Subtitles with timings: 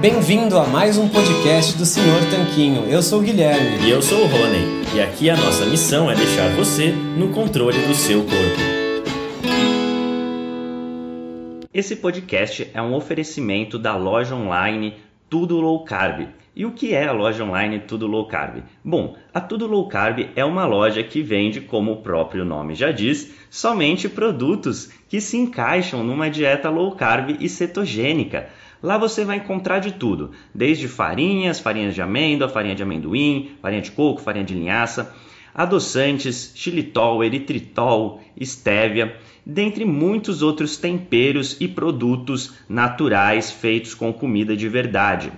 [0.00, 2.84] Bem-vindo a mais um podcast do Senhor Tanquinho.
[2.84, 3.84] Eu sou o Guilherme.
[3.84, 4.94] E eu sou o Rony.
[4.94, 8.60] E aqui a nossa missão é deixar você no controle do seu corpo.
[11.74, 14.94] Esse podcast é um oferecimento da loja online
[15.28, 16.28] Tudo Low Carb.
[16.54, 18.62] E o que é a loja online Tudo Low Carb?
[18.84, 22.92] Bom, a Tudo Low Carb é uma loja que vende, como o próprio nome já
[22.92, 28.48] diz, somente produtos que se encaixam numa dieta low carb e cetogênica.
[28.82, 33.82] Lá você vai encontrar de tudo, desde farinhas, farinhas de amêndoa, farinha de amendoim, farinha
[33.82, 35.14] de coco, farinha de linhaça,
[35.52, 44.68] adoçantes, xilitol, eritritol, estévia, dentre muitos outros temperos e produtos naturais feitos com comida de
[44.68, 45.32] verdade.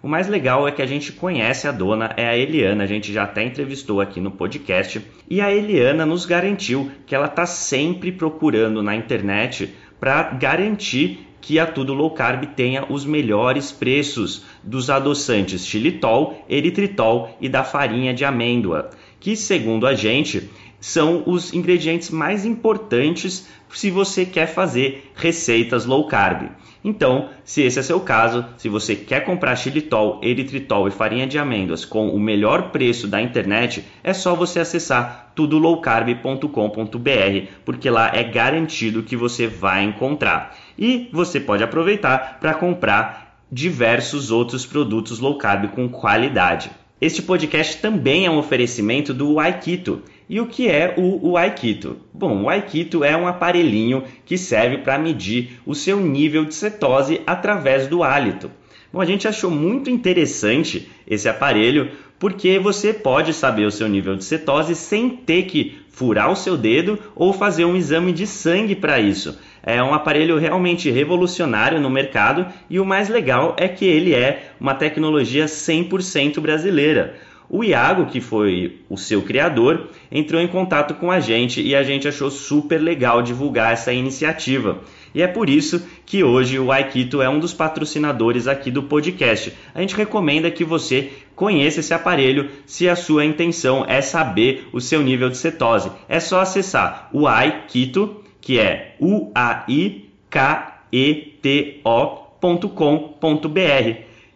[0.00, 3.10] O mais legal é que a gente conhece a dona, é a Eliana, a gente
[3.10, 8.12] já até entrevistou aqui no podcast, e a Eliana nos garantiu que ela está sempre
[8.12, 14.88] procurando na internet para garantir que a Tudo Low Carb tenha os melhores preços dos
[14.88, 18.88] adoçantes xilitol, eritritol e da farinha de amêndoa,
[19.20, 20.48] que segundo a gente
[20.80, 26.48] são os ingredientes mais importantes se você quer fazer receitas low carb.
[26.84, 31.38] Então, se esse é seu caso, se você quer comprar xilitol, eritritol e farinha de
[31.38, 38.22] amêndoas com o melhor preço da internet, é só você acessar tudolowcarb.com.br, porque lá é
[38.22, 40.54] garantido que você vai encontrar.
[40.78, 46.70] E você pode aproveitar para comprar diversos outros produtos low carb com qualidade.
[47.00, 50.02] Este podcast também é um oferecimento do Aikito.
[50.28, 51.98] E o que é o, o Aikito?
[52.12, 57.20] Bom, o Aikito é um aparelhinho que serve para medir o seu nível de cetose
[57.26, 58.50] através do hálito.
[58.92, 64.16] Bom, a gente achou muito interessante esse aparelho porque você pode saber o seu nível
[64.16, 68.74] de cetose sem ter que furar o seu dedo ou fazer um exame de sangue
[68.74, 69.38] para isso.
[69.62, 74.52] É um aparelho realmente revolucionário no mercado e o mais legal é que ele é
[74.60, 77.16] uma tecnologia 100% brasileira.
[77.48, 81.82] O Iago, que foi o seu criador, entrou em contato com a gente e a
[81.82, 84.80] gente achou super legal divulgar essa iniciativa.
[85.14, 89.52] E é por isso que hoje o Aikito é um dos patrocinadores aqui do podcast.
[89.74, 94.80] A gente recomenda que você conheça esse aparelho se a sua intenção é saber o
[94.80, 95.90] seu nível de cetose.
[96.08, 100.74] É só acessar o Aikito, que é u a i k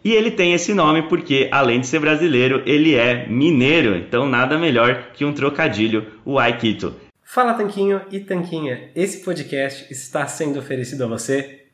[0.08, 4.58] e ele tem esse nome porque, além de ser brasileiro, ele é mineiro, então nada
[4.58, 6.94] melhor que um trocadilho, o Aikito.
[7.22, 11.57] Fala Tanquinho e Tanquinha, esse podcast está sendo oferecido a você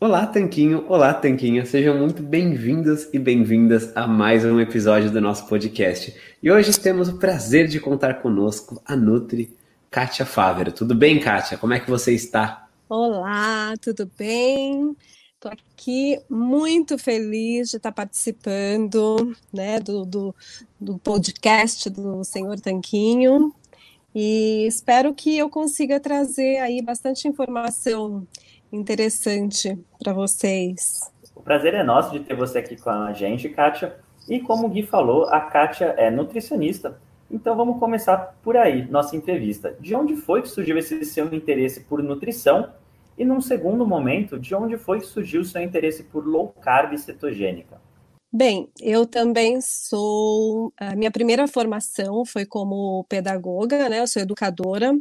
[0.00, 0.84] Olá, Tanquinho!
[0.88, 1.64] Olá, Tanquinha!
[1.64, 6.14] Sejam muito bem-vindos e bem-vindas a mais um episódio do nosso podcast.
[6.42, 9.56] E hoje temos o prazer de contar conosco a Nutri
[9.90, 10.72] Kátia Fávero.
[10.72, 11.56] Tudo bem, Kátia?
[11.56, 12.68] Como é que você está?
[12.88, 14.94] Olá, tudo bem?
[15.34, 20.34] Estou aqui muito feliz de estar participando né, do, do,
[20.78, 23.54] do podcast do Senhor Tanquinho
[24.14, 28.26] e espero que eu consiga trazer aí bastante informação
[28.74, 31.00] interessante para vocês.
[31.34, 33.96] O prazer é nosso de ter você aqui com a gente, Kátia.
[34.28, 36.98] E como o Gui falou, a Kátia é nutricionista.
[37.30, 39.76] Então vamos começar por aí, nossa entrevista.
[39.80, 42.70] De onde foi que surgiu esse seu interesse por nutrição
[43.16, 46.92] E num segundo momento, de onde foi que surgiu o seu interesse por low carb
[46.92, 47.80] e cetogênica?
[48.32, 50.72] Bem, eu também sou.
[50.76, 54.00] A minha primeira formação foi como pedagoga, né?
[54.00, 54.92] Eu sou educadora,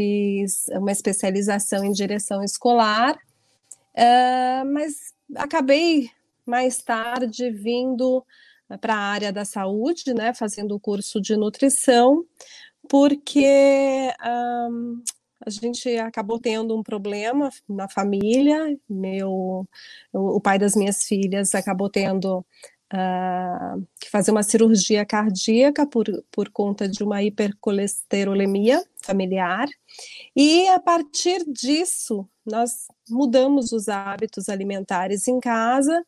[0.00, 6.10] fiz uma especialização em direção escolar, uh, mas acabei
[6.46, 8.24] mais tarde vindo
[8.80, 10.32] para a área da saúde, né?
[10.32, 12.24] Fazendo o curso de nutrição,
[12.88, 14.10] porque
[14.70, 15.02] um,
[15.44, 18.78] a gente acabou tendo um problema na família.
[18.88, 19.66] Meu,
[20.14, 22.44] o pai das minhas filhas acabou tendo
[24.00, 29.68] que fazer uma cirurgia cardíaca por, por conta de uma hipercolesterolemia familiar.
[30.34, 36.04] E a partir disso, nós mudamos os hábitos alimentares em casa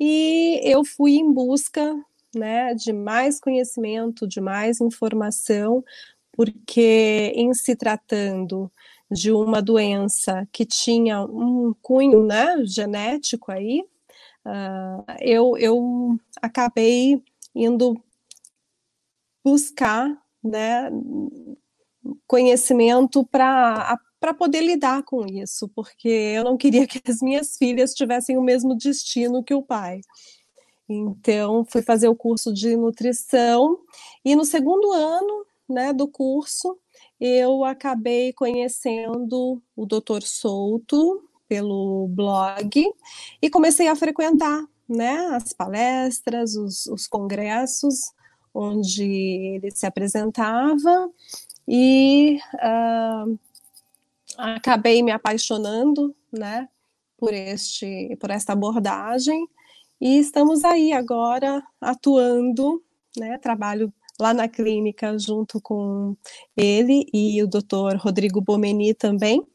[0.00, 1.94] e eu fui em busca
[2.34, 5.84] né, de mais conhecimento, de mais informação
[6.32, 8.72] porque em se tratando
[9.10, 13.84] de uma doença que tinha um cunho né, genético aí,
[14.46, 17.22] uh, eu, eu acabei
[17.54, 18.02] indo
[19.44, 20.90] buscar né,
[22.26, 27.92] conhecimento para para poder lidar com isso, porque eu não queria que as minhas filhas
[27.92, 30.00] tivessem o mesmo destino que o pai.
[30.88, 33.80] Então, fui fazer o curso de nutrição
[34.24, 36.78] e no segundo ano né, do curso,
[37.18, 40.22] eu acabei conhecendo o Dr.
[40.22, 42.82] Souto pelo blog
[43.42, 48.10] e comecei a frequentar né, as palestras, os, os congressos
[48.54, 51.10] onde ele se apresentava
[51.68, 53.38] e uh,
[54.38, 56.66] acabei me apaixonando né,
[57.18, 59.46] por, este, por esta abordagem
[60.00, 62.82] e estamos aí agora atuando,
[63.14, 66.16] né, trabalho lá na clínica junto com
[66.56, 69.46] ele e o doutor Rodrigo Bomeni também.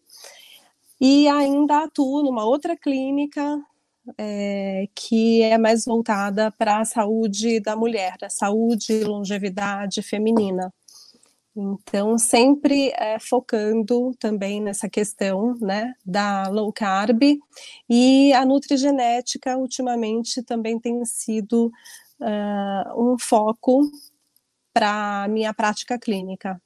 [0.99, 3.61] E ainda atuo numa outra clínica
[4.17, 10.73] é, que é mais voltada para a saúde da mulher, a saúde e longevidade feminina.
[11.59, 17.19] Então, sempre é, focando também nessa questão né, da low carb
[17.89, 21.71] e a nutrigenética, ultimamente, também tem sido
[22.21, 23.81] uh, um foco
[24.71, 26.61] para a minha prática clínica.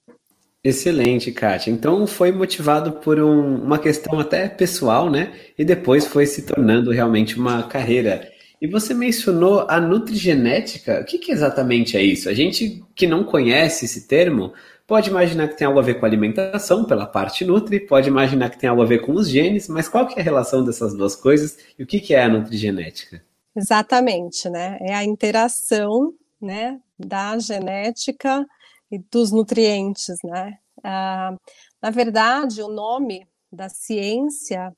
[0.64, 1.72] Excelente, Kátia.
[1.72, 5.34] Então foi motivado por um, uma questão até pessoal, né?
[5.58, 8.32] E depois foi se tornando realmente uma carreira.
[8.62, 11.02] E você mencionou a nutrigenética.
[11.02, 12.30] O que, que exatamente é isso?
[12.30, 14.54] A gente que não conhece esse termo
[14.86, 18.60] pode imaginar que tem algo a ver com alimentação, pela parte nutri, pode imaginar que
[18.60, 21.16] tem algo a ver com os genes, mas qual que é a relação dessas duas
[21.16, 23.24] coisas e o que, que é a nutrigenética?
[23.56, 24.78] Exatamente, né?
[24.82, 28.46] É a interação né, da genética
[28.92, 30.58] e dos nutrientes, né?
[30.84, 31.36] Ah,
[31.82, 34.76] na verdade, o nome da ciência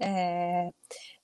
[0.00, 0.70] é,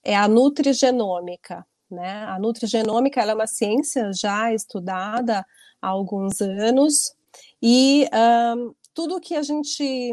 [0.03, 2.25] é a nutrigenômica, né?
[2.25, 5.45] A nutrigenômica é uma ciência já estudada
[5.81, 7.15] há alguns anos
[7.61, 8.09] e
[8.57, 10.13] um, tudo que a gente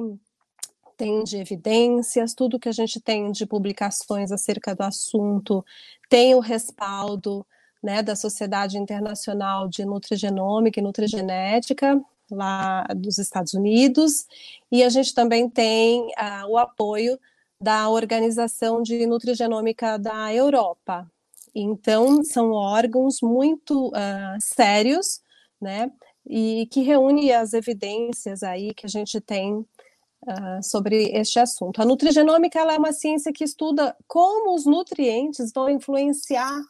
[0.97, 5.65] tem de evidências, tudo que a gente tem de publicações acerca do assunto
[6.09, 7.45] tem o respaldo
[7.81, 11.99] né, da Sociedade Internacional de Nutrigenômica e Nutrigenética,
[12.29, 14.25] lá dos Estados Unidos,
[14.71, 17.19] e a gente também tem uh, o apoio
[17.59, 21.09] da Organização de Nutrigenômica da Europa.
[21.53, 25.21] Então, são órgãos muito uh, sérios,
[25.59, 25.91] né,
[26.25, 31.81] e que reúne as evidências aí que a gente tem uh, sobre este assunto.
[31.81, 36.61] A nutrigenômica é uma ciência que estuda como os nutrientes vão influenciar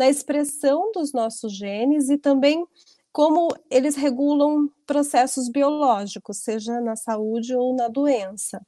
[0.00, 2.66] na expressão dos nossos genes e também
[3.12, 8.66] como eles regulam processos biológicos, seja na saúde ou na doença.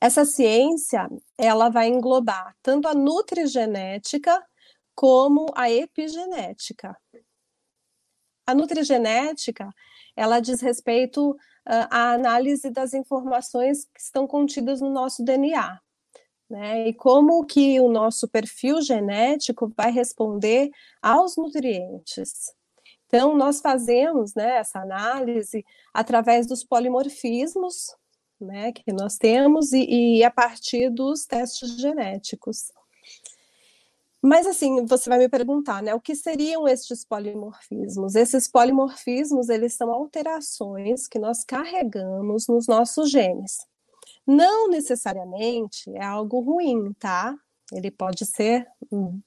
[0.00, 4.40] Essa ciência, ela vai englobar tanto a nutrigenética
[4.94, 6.96] como a epigenética.
[8.46, 9.68] A nutrigenética,
[10.14, 11.36] ela diz respeito uh,
[11.90, 15.80] à análise das informações que estão contidas no nosso DNA
[16.48, 16.88] né?
[16.88, 20.70] E como que o nosso perfil genético vai responder
[21.02, 22.52] aos nutrientes.
[23.06, 25.64] Então, nós fazemos né, essa análise
[25.94, 27.96] através dos polimorfismos
[28.40, 32.70] né, que nós temos e, e a partir dos testes genéticos.
[34.20, 38.14] Mas assim, você vai me perguntar, né, o que seriam estes polimorfismos?
[38.14, 43.67] Esses polimorfismos, eles são alterações que nós carregamos nos nossos genes.
[44.28, 47.34] Não necessariamente é algo ruim, tá?
[47.72, 48.66] Ele pode ser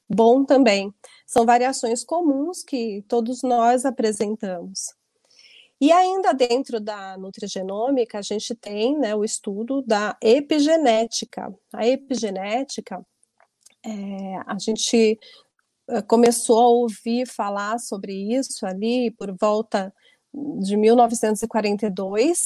[0.07, 0.93] bom também.
[1.25, 4.93] São variações comuns que todos nós apresentamos.
[5.79, 11.51] E ainda dentro da nutrigenômica, a gente tem né, o estudo da epigenética.
[11.73, 13.03] A epigenética,
[13.83, 15.19] é, a gente
[15.89, 19.91] eh, começou a ouvir falar sobre isso ali por volta
[20.59, 22.45] de 1942.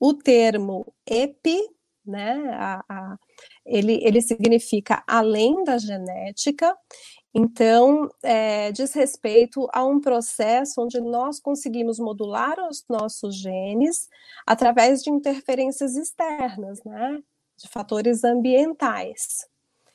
[0.00, 1.60] O termo epi,
[2.04, 3.18] né, a, a,
[3.64, 6.74] ele, ele significa além da genética,
[7.32, 14.08] então, é, diz respeito a um processo onde nós conseguimos modular os nossos genes
[14.44, 17.22] através de interferências externas, né,
[17.56, 19.48] de fatores ambientais.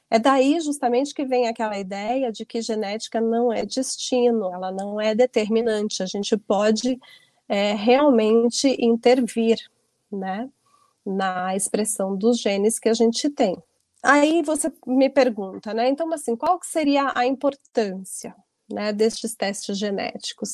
[0.10, 5.02] É daí justamente que vem aquela ideia de que genética não é destino, ela não
[5.02, 6.98] é determinante, a gente pode
[7.50, 9.58] é, realmente intervir,
[10.16, 10.50] né,
[11.06, 13.62] na expressão dos genes que a gente tem.
[14.04, 15.90] Aí você me pergunta, né?
[15.90, 18.36] Então, assim, qual seria a importância
[18.72, 20.52] né, destes testes genéticos?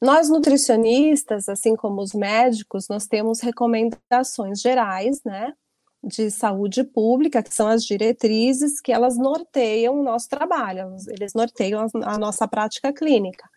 [0.00, 5.54] Nós nutricionistas, assim como os médicos, nós temos recomendações gerais, né,
[6.02, 11.86] de saúde pública, que são as diretrizes que elas norteiam o nosso trabalho, eles norteiam
[12.04, 13.48] a nossa prática clínica.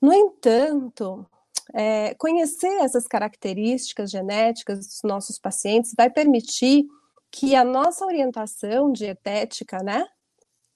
[0.00, 1.26] No entanto,
[1.74, 6.86] é, conhecer essas características genéticas dos nossos pacientes vai permitir
[7.30, 10.04] que a nossa orientação dietética, né,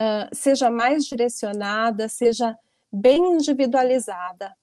[0.00, 2.56] uh, seja mais direcionada, seja
[2.92, 4.54] bem individualizada.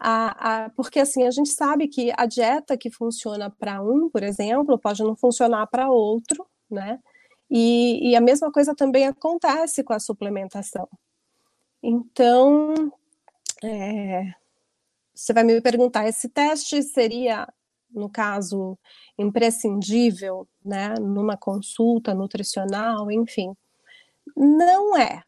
[0.00, 4.22] A, a, porque assim a gente sabe que a dieta que funciona para um, por
[4.22, 6.98] exemplo, pode não funcionar para outro, né?
[7.48, 10.88] E, e, a mesma coisa também acontece com a suplementação.
[11.82, 12.90] Então,
[13.62, 14.32] é,
[15.22, 17.46] você vai me perguntar, esse teste seria,
[17.88, 18.76] no caso,
[19.16, 23.54] imprescindível, né, numa consulta nutricional, enfim.
[24.36, 25.22] Não é,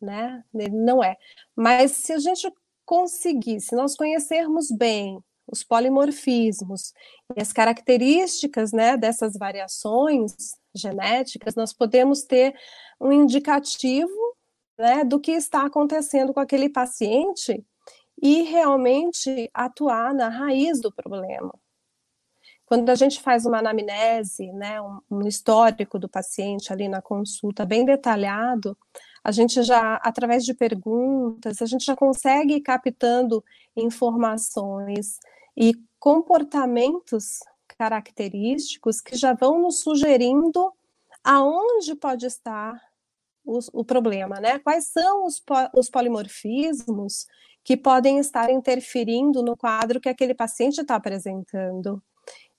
[0.00, 0.44] né?
[0.70, 1.16] Não é.
[1.56, 2.48] Mas se a gente
[2.86, 5.18] conseguir, se nós conhecermos bem
[5.50, 6.92] os polimorfismos
[7.36, 10.36] e as características, né, dessas variações
[10.72, 12.54] genéticas, nós podemos ter
[13.00, 14.36] um indicativo,
[14.78, 17.66] né, do que está acontecendo com aquele paciente
[18.22, 21.52] e realmente atuar na raiz do problema.
[22.64, 27.66] Quando a gente faz uma anamnese, né, um, um histórico do paciente ali na consulta
[27.66, 28.78] bem detalhado,
[29.24, 33.44] a gente já, através de perguntas, a gente já consegue ir captando
[33.76, 35.18] informações
[35.56, 37.40] e comportamentos
[37.76, 40.72] característicos que já vão nos sugerindo
[41.24, 42.80] aonde pode estar
[43.44, 44.58] o, o problema, né?
[44.60, 45.42] Quais são os,
[45.74, 47.26] os polimorfismos
[47.64, 52.02] que podem estar interferindo no quadro que aquele paciente está apresentando.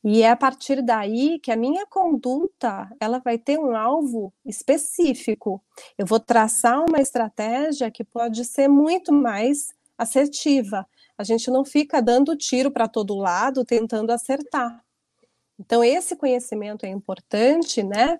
[0.03, 5.63] E é a partir daí que a minha conduta ela vai ter um alvo específico.
[5.97, 10.85] Eu vou traçar uma estratégia que pode ser muito mais assertiva.
[11.17, 14.83] A gente não fica dando tiro para todo lado tentando acertar.
[15.57, 18.19] Então esse conhecimento é importante, né?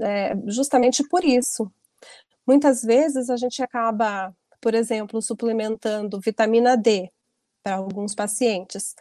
[0.00, 1.70] É, justamente por isso.
[2.46, 7.10] Muitas vezes a gente acaba, por exemplo, suplementando vitamina D
[7.62, 8.94] para alguns pacientes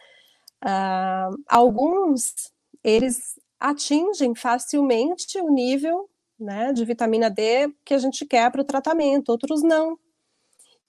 [0.64, 2.52] Uh, alguns,
[2.84, 6.08] eles atingem facilmente o nível
[6.40, 9.98] né, de vitamina D que a gente quer para o tratamento, outros não.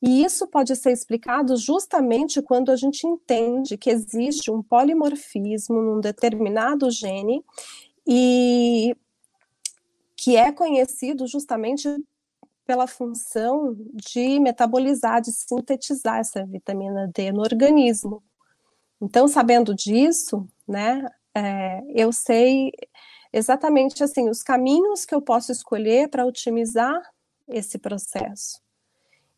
[0.00, 6.00] E isso pode ser explicado justamente quando a gente entende que existe um polimorfismo num
[6.00, 7.43] determinado gene
[8.07, 8.97] e
[10.17, 11.88] que é conhecido justamente
[12.64, 18.23] pela função de metabolizar, de sintetizar essa vitamina D no organismo.
[19.00, 22.73] Então, sabendo disso, né, é, eu sei
[23.33, 27.00] exatamente assim os caminhos que eu posso escolher para otimizar
[27.49, 28.61] esse processo.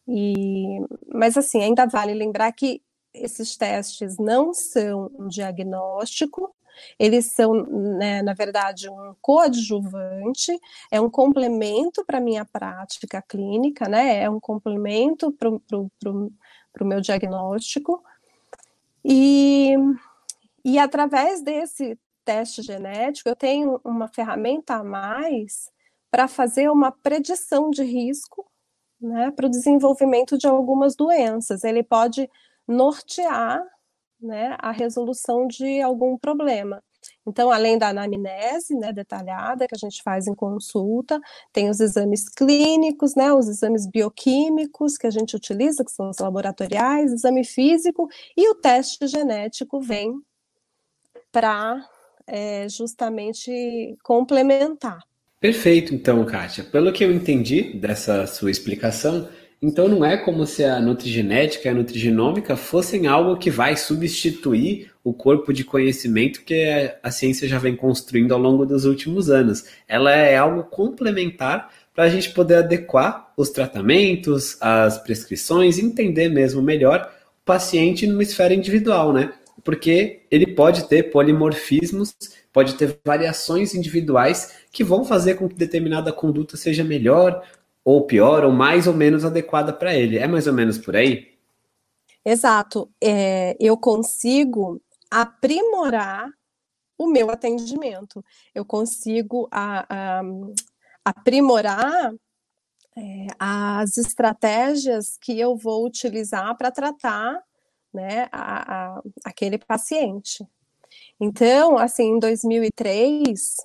[0.06, 6.54] E, mas assim, ainda vale lembrar que esses testes não são um diagnóstico,
[6.98, 7.52] eles são,
[7.98, 10.52] né, na verdade, um coadjuvante,
[10.90, 17.00] é um complemento para a minha prática clínica, né, é um complemento para o meu
[17.00, 18.02] diagnóstico,
[19.04, 19.74] e,
[20.64, 25.70] e através desse teste genético, eu tenho uma ferramenta a mais
[26.10, 28.46] para fazer uma predição de risco
[29.00, 31.64] né, para o desenvolvimento de algumas doenças.
[31.64, 32.30] Ele pode
[32.66, 33.62] nortear
[34.24, 36.82] né, a resolução de algum problema.
[37.26, 41.20] Então, além da anamnese né, detalhada que a gente faz em consulta,
[41.52, 46.18] tem os exames clínicos, né, os exames bioquímicos que a gente utiliza, que são os
[46.18, 50.14] laboratoriais, exame físico, e o teste genético vem
[51.30, 51.84] para
[52.26, 55.00] é, justamente complementar.
[55.40, 56.64] Perfeito, então, Kátia.
[56.64, 59.28] Pelo que eu entendi dessa sua explicação,
[59.66, 64.90] Então não é como se a nutrigenética e a nutrigenômica fossem algo que vai substituir
[65.02, 69.64] o corpo de conhecimento que a ciência já vem construindo ao longo dos últimos anos.
[69.88, 76.60] Ela é algo complementar para a gente poder adequar os tratamentos, as prescrições, entender mesmo
[76.60, 79.32] melhor o paciente numa esfera individual, né?
[79.64, 82.14] Porque ele pode ter polimorfismos,
[82.52, 87.42] pode ter variações individuais que vão fazer com que determinada conduta seja melhor
[87.84, 90.18] ou pior, ou mais ou menos adequada para ele.
[90.18, 91.34] É mais ou menos por aí?
[92.24, 92.90] Exato.
[93.02, 96.30] É, eu consigo aprimorar
[96.96, 98.24] o meu atendimento.
[98.54, 100.22] Eu consigo a, a,
[101.04, 102.14] aprimorar
[102.96, 107.42] é, as estratégias que eu vou utilizar para tratar
[107.92, 110.46] né, a, aquele paciente.
[111.20, 113.56] Então, assim, em 2003,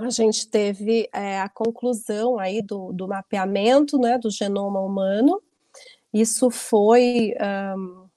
[0.00, 5.42] a gente teve é, a conclusão aí do, do mapeamento né, do genoma humano.
[6.12, 7.34] Isso foi
[7.76, 8.08] um,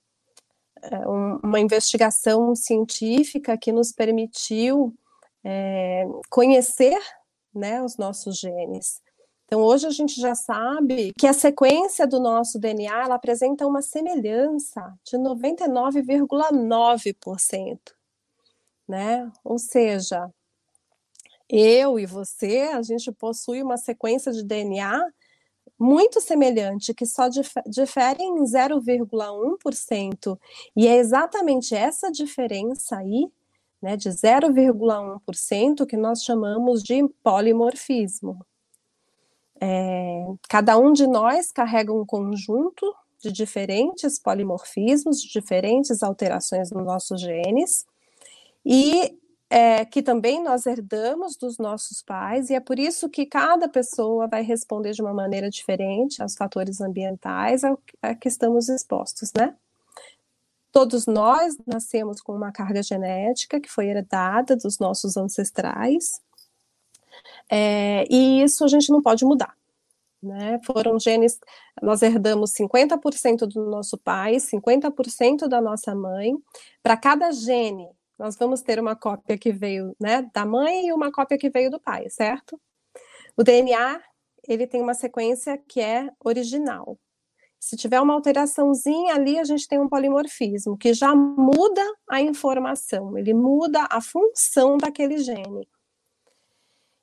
[0.82, 1.08] é,
[1.44, 4.94] uma investigação científica que nos permitiu
[5.44, 7.00] é, conhecer
[7.54, 9.02] né, os nossos genes.
[9.46, 13.84] Então, hoje a gente já sabe que a sequência do nosso DNA ela apresenta uma
[13.84, 17.80] semelhança de 99,9%,
[18.88, 19.30] né?
[19.44, 20.32] Ou seja,
[21.56, 25.06] eu e você, a gente possui uma sequência de DNA
[25.78, 30.40] muito semelhante, que só dif difere em 0,1%.
[30.76, 33.32] E é exatamente essa diferença aí,
[33.82, 38.44] né, de 0,1%, que nós chamamos de polimorfismo.
[39.62, 46.84] É, cada um de nós carrega um conjunto de diferentes polimorfismos, de diferentes alterações nos
[46.84, 47.86] nossos genes,
[48.66, 49.18] e
[49.54, 54.28] é, que também nós herdamos dos nossos pais, e é por isso que cada pessoa
[54.28, 59.56] vai responder de uma maneira diferente aos fatores ambientais a, a que estamos expostos, né?
[60.72, 66.20] Todos nós nascemos com uma carga genética que foi herdada dos nossos ancestrais,
[67.48, 69.56] é, e isso a gente não pode mudar.
[70.20, 70.60] Né?
[70.66, 71.40] Foram genes,
[71.80, 76.34] nós herdamos 50% do nosso pai, 50% da nossa mãe.
[76.82, 81.12] Para cada gene nós vamos ter uma cópia que veio né, da mãe e uma
[81.12, 82.60] cópia que veio do pai, certo?
[83.36, 84.02] O DNA
[84.48, 86.98] ele tem uma sequência que é original.
[87.60, 93.18] Se tiver uma alteraçãozinha ali, a gente tem um polimorfismo, que já muda a informação,
[93.18, 95.68] ele muda a função daquele gene.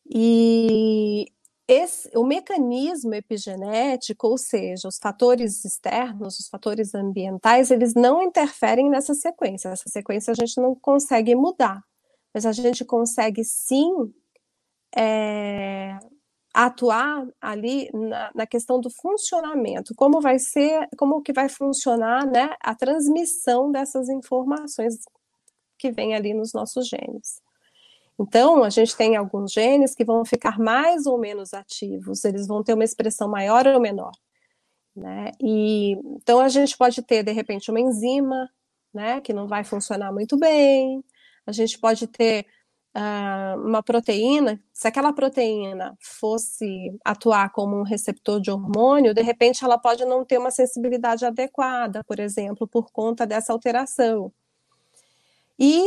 [0.07, 1.33] E
[1.73, 8.91] esse, o mecanismo epigenético, ou seja, os fatores externos, os fatores ambientais, eles não interferem
[8.91, 9.69] nessa sequência.
[9.69, 11.81] Essa sequência a gente não consegue mudar,
[12.35, 14.13] mas a gente consegue sim
[14.97, 15.97] é,
[16.53, 22.53] atuar ali na, na, questão do funcionamento, como vai ser, como que vai funcionar, né,
[22.61, 24.97] a transmissão dessas informações
[25.79, 27.41] que vem ali nos nossos genes.
[28.21, 32.63] Então, a gente tem alguns genes que vão ficar mais ou menos ativos, eles vão
[32.63, 34.13] ter uma expressão maior ou menor.
[34.95, 35.31] Né?
[35.41, 38.51] E, então, a gente pode ter, de repente, uma enzima
[38.93, 41.03] né, que não vai funcionar muito bem,
[41.47, 42.45] a gente pode ter
[42.95, 49.65] uh, uma proteína, se aquela proteína fosse atuar como um receptor de hormônio, de repente
[49.65, 54.31] ela pode não ter uma sensibilidade adequada, por exemplo, por conta dessa alteração.
[55.59, 55.83] E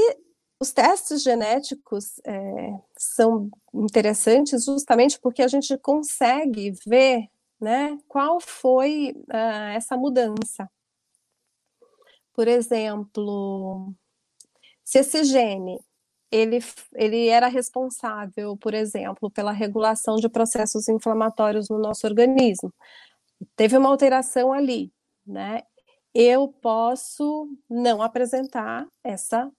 [0.64, 7.28] os testes genéticos é, são interessantes justamente porque a gente consegue ver
[7.60, 10.70] né, qual foi uh, essa mudança.
[12.34, 13.94] Por exemplo,
[14.86, 15.80] se esse gene
[16.32, 16.60] ele,
[16.96, 22.74] ele era responsável, por exemplo, pela regulação de processos inflamatórios no nosso organismo,
[23.56, 24.94] teve uma alteração ali,
[25.28, 25.64] né?
[26.14, 29.52] Eu posso não apresentar essa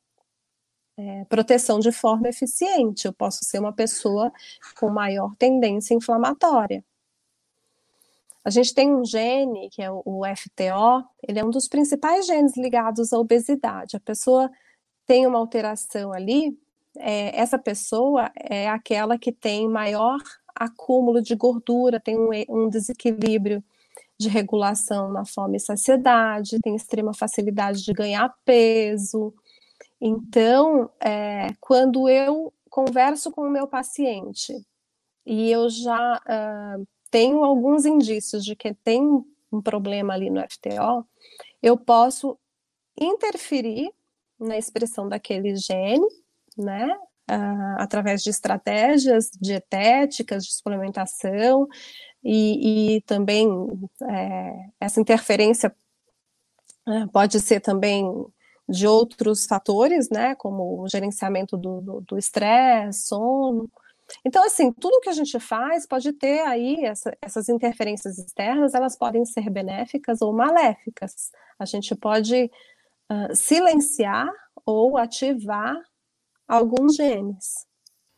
[0.97, 3.07] é, proteção de forma eficiente.
[3.07, 4.33] Eu posso ser uma pessoa
[4.79, 6.85] com maior tendência inflamatória.
[8.45, 12.57] A gente tem um gene, que é o FTO, ele é um dos principais genes
[12.57, 13.97] ligados à obesidade.
[13.97, 14.51] A pessoa
[15.07, 16.57] tem uma alteração ali,
[16.97, 20.19] é, essa pessoa é aquela que tem maior
[20.55, 23.65] acúmulo de gordura, tem um, um desequilíbrio
[24.19, 29.35] de regulação na fome e saciedade, tem extrema facilidade de ganhar peso,
[30.07, 34.55] então, é, quando eu converso com o meu paciente
[35.25, 39.01] e eu já uh, tenho alguns indícios de que tem
[39.51, 41.09] um problema ali no FTO,
[41.63, 42.39] eu posso
[43.01, 43.91] interferir
[44.39, 46.07] na expressão daquele gene,
[46.59, 46.95] né,
[47.31, 51.67] uh, através de estratégias dietéticas, de suplementação,
[52.23, 53.49] e, e também
[54.11, 55.75] é, essa interferência
[56.87, 58.05] é, pode ser também
[58.69, 63.71] de outros fatores, né, como o gerenciamento do estresse, sono.
[64.25, 68.97] Então, assim, tudo que a gente faz pode ter aí essa, essas interferências externas, elas
[68.97, 71.31] podem ser benéficas ou maléficas.
[71.59, 72.51] A gente pode
[73.11, 74.29] uh, silenciar
[74.65, 75.77] ou ativar
[76.47, 77.67] alguns genes.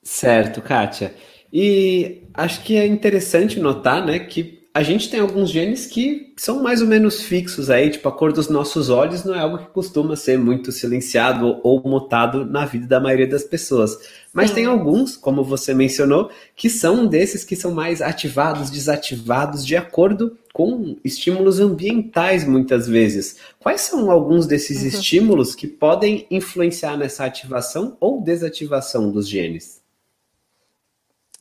[0.02, 1.14] Certo, Kátia.
[1.52, 6.62] E acho que é interessante notar, né, que a gente tem alguns genes que são
[6.62, 9.70] mais ou menos fixos aí, tipo a cor dos nossos olhos não é algo que
[9.70, 13.98] costuma ser muito silenciado ou mutado na vida da maioria das pessoas.
[14.34, 14.56] Mas Sim.
[14.56, 20.36] tem alguns, como você mencionou, que são desses que são mais ativados, desativados de acordo
[20.52, 23.38] com estímulos ambientais muitas vezes.
[23.58, 24.88] Quais são alguns desses uhum.
[24.88, 29.85] estímulos que podem influenciar nessa ativação ou desativação dos genes?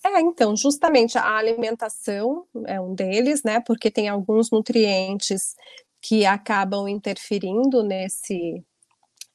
[0.05, 3.59] É, então, justamente a alimentação é um deles, né?
[3.59, 5.55] Porque tem alguns nutrientes
[5.99, 8.63] que acabam interferindo nesse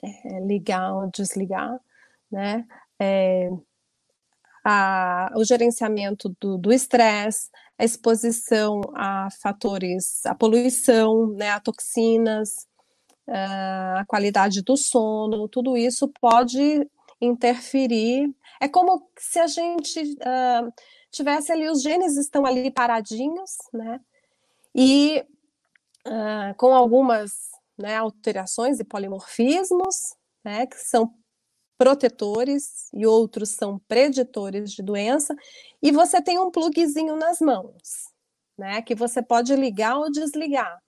[0.02, 1.76] é, ligar ou desligar,
[2.30, 2.64] né?
[3.00, 3.50] É,
[4.64, 12.68] a, o gerenciamento do estresse, a exposição a fatores, a poluição, né, a toxinas,
[13.26, 16.86] a qualidade do sono, tudo isso pode
[17.20, 18.34] interferir.
[18.60, 20.72] É como se a gente uh,
[21.10, 24.00] tivesse ali, os genes estão ali paradinhos, né?
[24.74, 25.24] E
[26.06, 31.14] uh, com algumas né, alterações e polimorfismos, né, que são
[31.78, 35.34] protetores e outros são preditores de doença,
[35.82, 38.08] e você tem um plugzinho nas mãos,
[38.58, 40.78] né, que você pode ligar ou desligar.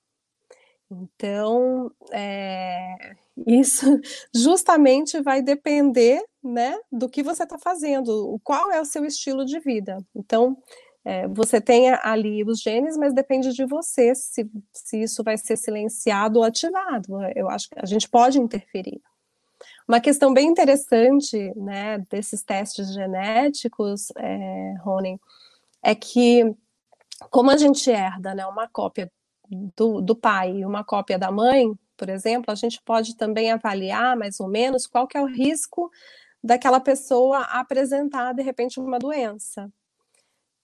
[0.92, 3.86] Então, é, isso
[4.34, 9.58] justamente vai depender né, do que você está fazendo, qual é o seu estilo de
[9.60, 9.98] vida.
[10.14, 10.56] Então,
[11.04, 15.56] é, você tem ali os genes, mas depende de você se, se isso vai ser
[15.56, 17.22] silenciado ou ativado.
[17.34, 19.00] Eu acho que a gente pode interferir.
[19.88, 25.18] Uma questão bem interessante né, desses testes genéticos, é, Rony,
[25.82, 26.54] é que
[27.30, 29.10] como a gente herda né, uma cópia
[29.76, 34.16] do, do pai e uma cópia da mãe, por exemplo, a gente pode também avaliar
[34.16, 35.90] mais ou menos qual que é o risco
[36.42, 39.70] daquela pessoa apresentar de repente uma doença.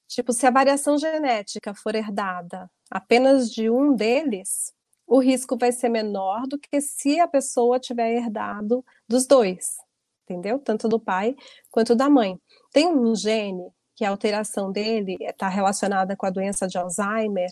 [0.09, 4.73] Tipo, se a variação genética for herdada apenas de um deles,
[5.07, 9.77] o risco vai ser menor do que se a pessoa tiver herdado dos dois,
[10.25, 10.59] entendeu?
[10.59, 11.37] Tanto do pai
[11.71, 12.39] quanto da mãe.
[12.73, 17.51] Tem um gene que a alteração dele está relacionada com a doença de Alzheimer,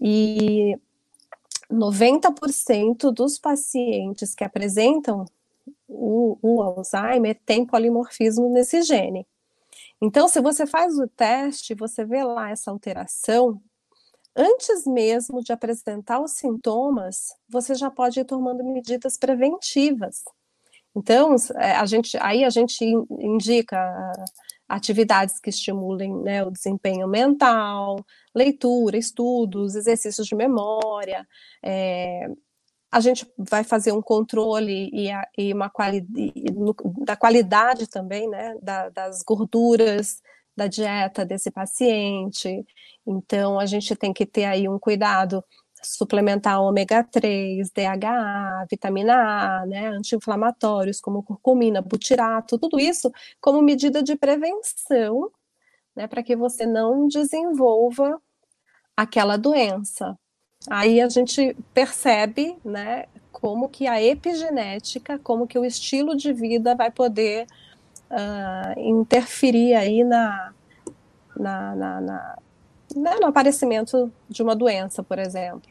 [0.00, 0.76] e
[1.70, 5.24] 90% dos pacientes que apresentam
[5.88, 9.26] o, o, Alzheimer tem polimorfismo nesse gene.
[10.00, 13.60] Então, se você faz o teste, você vê lá essa alteração,
[14.34, 20.24] antes mesmo de apresentar os sintomas, você já pode ir tomando medidas preventivas.
[20.94, 24.12] Então, é, a gente, aí a gente indica
[24.72, 28.02] atividades que estimulem né, o desempenho mental,
[28.34, 31.28] leitura, estudos, exercícios de memória.
[31.62, 32.26] É,
[32.90, 36.06] a gente vai fazer um controle e, a, e uma quali,
[36.54, 40.22] no, da qualidade também, né, da, das gorduras
[40.56, 42.64] da dieta desse paciente.
[43.06, 45.44] Então, a gente tem que ter aí um cuidado
[45.82, 49.14] suplementar ômega 3, DHA, vitamina
[49.62, 55.30] A, né, anti-inflamatórios como curcumina, butirato, tudo isso como medida de prevenção,
[55.94, 58.20] né, para que você não desenvolva
[58.96, 60.18] aquela doença.
[60.70, 66.74] Aí a gente percebe, né, como que a epigenética, como que o estilo de vida
[66.76, 67.46] vai poder
[68.10, 70.52] uh, interferir aí na,
[71.36, 72.38] na, na, na
[72.94, 75.70] né, no aparecimento de uma doença, por exemplo.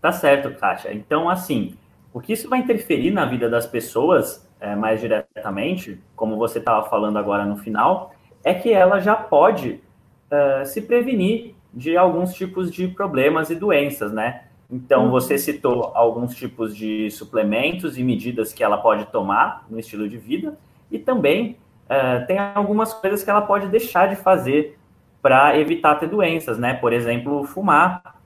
[0.00, 0.92] Tá certo, Kátia.
[0.92, 1.76] Então, assim,
[2.12, 6.88] o que isso vai interferir na vida das pessoas é, mais diretamente, como você estava
[6.88, 9.80] falando agora no final, é que ela já pode
[10.30, 14.44] uh, se prevenir de alguns tipos de problemas e doenças, né?
[14.70, 15.10] Então, uhum.
[15.10, 20.16] você citou alguns tipos de suplementos e medidas que ela pode tomar no estilo de
[20.16, 20.58] vida,
[20.90, 24.78] e também uh, tem algumas coisas que ela pode deixar de fazer
[25.22, 26.74] para evitar ter doenças, né?
[26.74, 28.20] Por exemplo, fumar.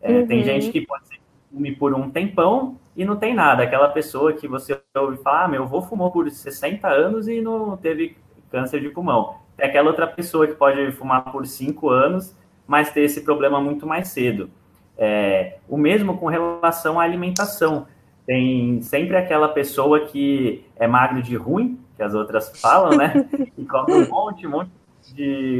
[0.00, 0.26] É, uhum.
[0.26, 1.18] Tem gente que pode ser
[1.50, 3.62] fume por um tempão e não tem nada.
[3.62, 7.76] Aquela pessoa que você ouve falar, ah, meu avô fumou por 60 anos e não
[7.76, 8.16] teve
[8.50, 9.36] câncer de pulmão.
[9.56, 13.86] Tem aquela outra pessoa que pode fumar por 5 anos, mas ter esse problema muito
[13.86, 14.50] mais cedo.
[14.98, 17.86] É, o mesmo com relação à alimentação.
[18.26, 23.12] Tem sempre aquela pessoa que é magro de ruim, que as outras falam, né?
[23.56, 24.83] E come um monte, um monte de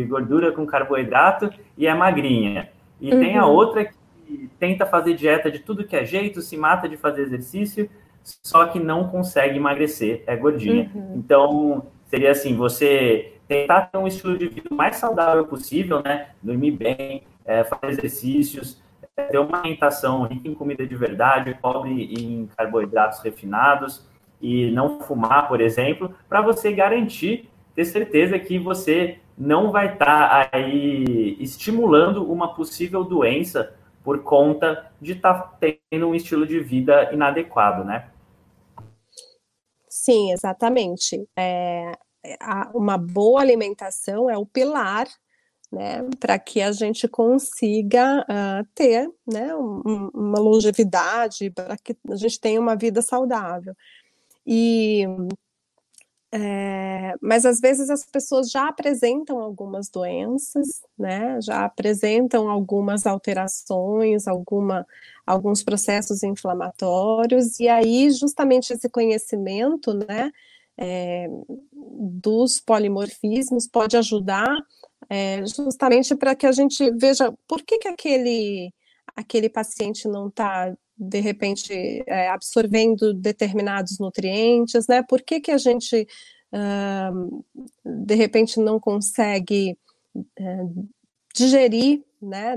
[0.09, 2.71] gordura com carboidrato e é magrinha.
[3.01, 3.21] E uhum.
[3.21, 6.97] tem a outra que tenta fazer dieta de tudo que é jeito, se mata de
[6.97, 7.89] fazer exercício,
[8.23, 10.91] só que não consegue emagrecer, é gordinha.
[10.95, 11.15] Uhum.
[11.17, 16.29] Então, seria assim, você tentar ter um estilo de vida mais saudável possível, né?
[16.43, 18.83] Dormir bem, é, fazer exercícios,
[19.17, 24.09] é, ter uma alimentação rica em comida de verdade, pobre em carboidratos refinados
[24.41, 30.49] e não fumar, por exemplo, para você garantir, ter certeza que você não vai estar
[30.51, 36.61] tá aí estimulando uma possível doença por conta de estar tá tendo um estilo de
[36.61, 38.09] vida inadequado, né?
[39.88, 41.27] Sim, exatamente.
[41.37, 41.92] É,
[42.75, 45.07] uma boa alimentação é o pilar
[45.75, 52.16] né, para que a gente consiga uh, ter né, um, uma longevidade, para que a
[52.16, 53.75] gente tenha uma vida saudável.
[54.47, 55.05] E
[56.37, 61.40] é, mas às vezes as pessoas já apresentam algumas doenças, né?
[61.40, 64.85] Já apresentam algumas alterações, alguma,
[65.25, 70.33] alguns processos inflamatórios, e aí justamente esse conhecimento, né?
[70.77, 71.29] É,
[71.73, 74.57] dos polimorfismos pode ajudar
[75.09, 78.75] é, justamente para que a gente veja por que, que aquele,
[79.14, 85.03] aquele paciente não está de repente é, absorvendo determinados nutrientes, né?
[85.03, 86.07] Por que, que a gente
[86.53, 87.45] uh,
[87.85, 89.77] de repente não consegue
[90.15, 90.89] uh,
[91.35, 92.57] digerir, né?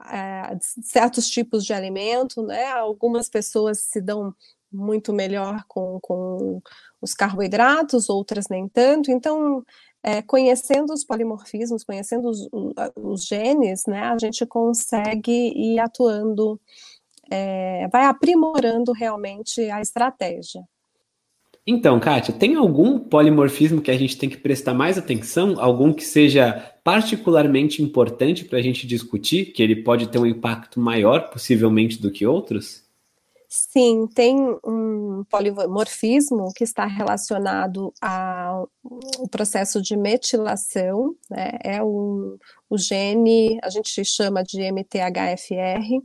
[0.00, 2.66] Uh, certos tipos de alimento, né?
[2.66, 4.34] Algumas pessoas se dão
[4.72, 6.62] muito melhor com, com
[7.00, 9.10] os carboidratos, outras nem tanto.
[9.10, 9.64] Então,
[10.02, 12.48] é, conhecendo os polimorfismos, conhecendo os,
[12.96, 16.60] os, genes, né, a gente consegue ir atuando
[17.32, 20.60] é, vai aprimorando realmente a estratégia.
[21.66, 25.54] Então, Kátia, tem algum polimorfismo que a gente tem que prestar mais atenção?
[25.58, 30.80] Algum que seja particularmente importante para a gente discutir, que ele pode ter um impacto
[30.80, 32.82] maior, possivelmente, do que outros?
[33.48, 38.68] Sim, tem um polimorfismo que está relacionado ao
[39.30, 41.58] processo de metilação, né?
[41.62, 46.02] é um, o gene, a gente chama de MTHFR,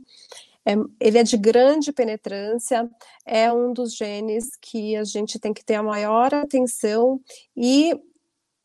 [0.66, 2.88] é, ele é de grande penetrância,
[3.24, 7.20] é um dos genes que a gente tem que ter a maior atenção
[7.56, 7.94] e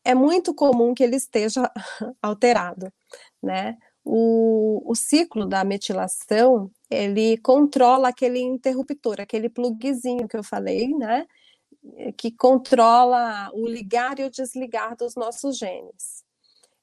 [0.04, 1.70] é muito comum que ele esteja
[2.22, 2.92] alterado,
[3.42, 3.76] né?
[4.04, 11.26] O, o ciclo da metilação, ele controla aquele interruptor, aquele plugzinho que eu falei, né?
[12.18, 16.22] Que controla o ligar e o desligar dos nossos genes.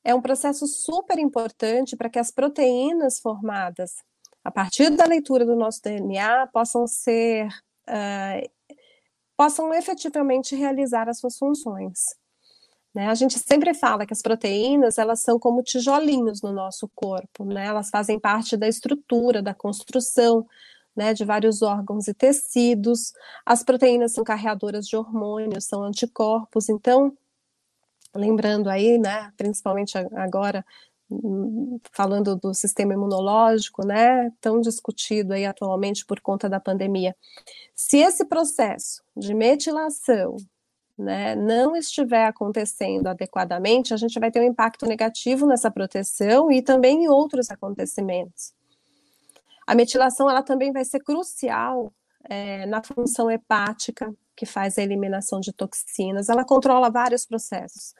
[0.04, 3.98] É um processo super importante para que as proteínas formadas
[4.44, 7.48] a partir da leitura do nosso DNA, possam ser,
[7.88, 8.50] uh,
[9.38, 12.16] possam efetivamente realizar as suas funções.
[12.94, 13.08] Né?
[13.08, 17.66] A gente sempre fala que as proteínas, elas são como tijolinhos no nosso corpo, né?
[17.66, 20.46] Elas fazem parte da estrutura, da construção,
[20.96, 23.14] né, de vários órgãos e tecidos.
[23.46, 26.68] As proteínas são carreadoras de hormônios, são anticorpos.
[26.68, 27.16] Então,
[28.14, 30.66] lembrando aí, né, principalmente agora
[31.92, 37.16] falando do sistema imunológico, né, tão discutido aí atualmente por conta da pandemia.
[37.76, 40.38] Se esse processo de metilação,
[40.98, 46.62] né, não estiver acontecendo adequadamente, a gente vai ter um impacto negativo nessa proteção e
[46.62, 48.54] também em outros acontecimentos.
[49.68, 51.92] A metilação, ela também vai ser crucial
[52.24, 57.94] é, na função hepática, que faz a eliminação de toxinas, ela controla vários processos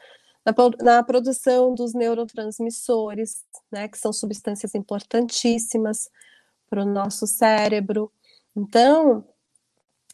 [0.46, 6.10] na, na produção dos neurotransmissores, né, que são substâncias importantíssimas
[6.70, 8.12] para o nosso cérebro.
[8.56, 9.26] Então,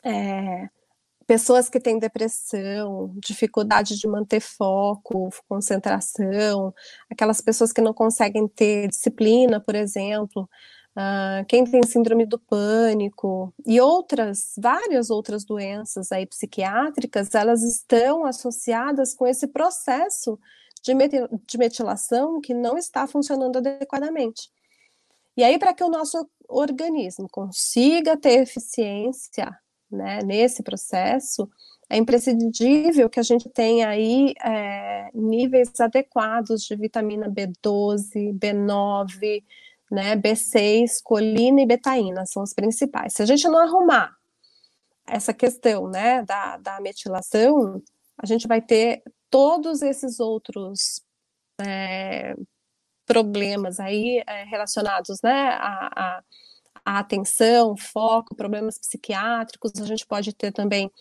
[0.03, 0.69] é,
[1.25, 6.73] pessoas que têm depressão, dificuldade de manter foco, concentração,
[7.11, 10.49] aquelas pessoas que não conseguem ter disciplina, por exemplo,
[10.97, 18.25] uh, quem tem síndrome do pânico e outras, várias outras doenças aí psiquiátricas, elas estão
[18.25, 20.39] associadas com esse processo
[20.83, 20.93] de,
[21.45, 24.49] de metilação que não está funcionando adequadamente.
[25.35, 29.55] E aí, para que o nosso organismo consiga ter eficiência
[29.91, 31.47] né, nesse processo,
[31.89, 39.43] é imprescindível que a gente tenha aí é, níveis adequados de vitamina B12, B9,
[39.91, 40.15] né?
[40.15, 43.13] B6, colina e betaína são os principais.
[43.13, 44.15] Se a gente não arrumar
[45.07, 47.81] essa questão, né, da, da metilação,
[48.17, 51.01] a gente vai ter todos esses outros
[51.61, 52.35] é,
[53.05, 56.23] problemas aí é, relacionados, né, a, a,
[56.85, 60.91] a atenção, foco, problemas psiquiátricos, a gente pode ter também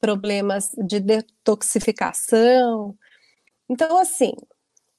[0.00, 2.94] problemas de detoxificação.
[3.68, 4.32] Então, assim,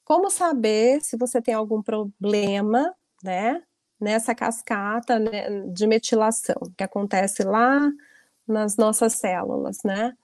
[0.04, 3.62] como saber se você tem algum problema, né,
[4.00, 7.90] nessa cascata né, de metilação que acontece lá
[8.46, 10.14] nas nossas células, né?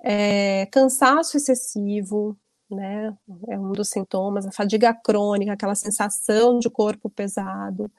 [0.00, 2.36] É, cansaço excessivo,
[2.70, 3.16] né?
[3.48, 7.90] É um dos sintomas, a fadiga crônica, aquela sensação de corpo pesado.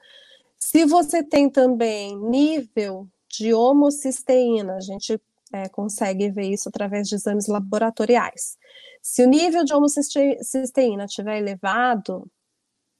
[0.58, 5.20] Se você tem também nível de homocisteína, a gente
[5.52, 8.56] é, consegue ver isso através de exames laboratoriais.
[9.02, 12.28] Se o nível de homocisteína estiver elevado,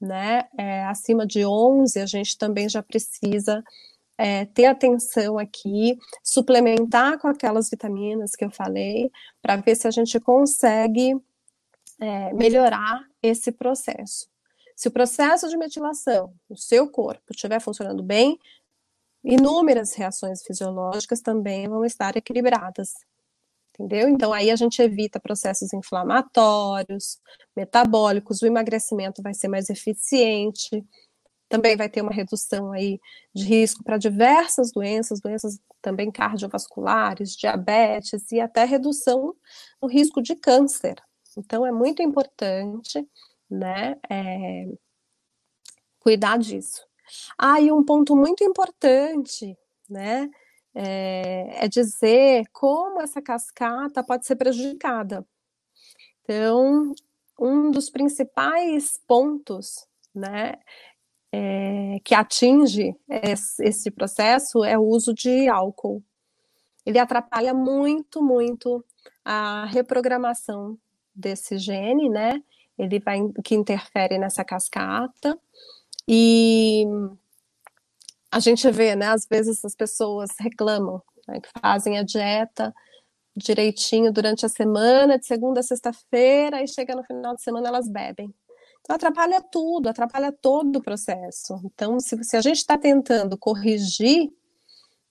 [0.00, 3.62] né, é, acima de 11, a gente também já precisa
[4.18, 9.11] é, ter atenção aqui, suplementar com aquelas vitaminas que eu falei,
[9.42, 11.14] para ver se a gente consegue
[12.00, 14.28] é, melhorar esse processo.
[14.74, 18.38] Se o processo de metilação no seu corpo estiver funcionando bem,
[19.24, 22.94] inúmeras reações fisiológicas também vão estar equilibradas.
[23.78, 24.08] Entendeu?
[24.08, 27.18] Então, aí a gente evita processos inflamatórios,
[27.54, 30.82] metabólicos, o emagrecimento vai ser mais eficiente,
[31.46, 32.98] também vai ter uma redução aí
[33.34, 39.34] de risco para diversas doenças, doenças também cardiovasculares, diabetes e até redução
[39.80, 40.96] no risco de câncer.
[41.36, 43.06] Então, é muito importante,
[43.48, 44.66] né, é,
[46.00, 46.82] cuidar disso.
[47.38, 49.56] Ah, e um ponto muito importante,
[49.88, 50.30] né,
[50.78, 55.26] é, é dizer como essa cascata pode ser prejudicada.
[56.22, 56.92] Então,
[57.40, 60.54] um dos principais pontos, né,
[61.32, 62.94] é, que atinge
[63.60, 66.02] esse processo é o uso de álcool.
[66.84, 68.84] Ele atrapalha muito, muito
[69.24, 70.78] a reprogramação
[71.14, 72.42] desse gene, né?
[72.78, 75.38] Ele vai que interfere nessa cascata
[76.06, 76.84] e
[78.37, 79.07] a gente vê, né?
[79.07, 82.75] Às vezes as pessoas reclamam, né, que fazem a dieta
[83.35, 87.88] direitinho durante a semana, de segunda a sexta-feira, e chega no final de semana elas
[87.88, 88.35] bebem.
[88.81, 91.61] Então, atrapalha tudo, atrapalha todo o processo.
[91.64, 94.31] Então, se, se a gente está tentando corrigir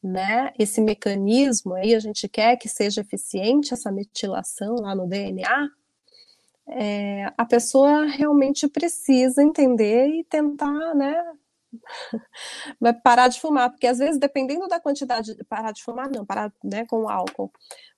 [0.01, 5.69] né, esse mecanismo aí, a gente quer que seja eficiente essa metilação lá no DNA,
[6.67, 11.15] é, a pessoa realmente precisa entender e tentar, né,
[13.03, 16.85] parar de fumar, porque às vezes, dependendo da quantidade, parar de fumar não, parar né,
[16.85, 17.51] com o álcool,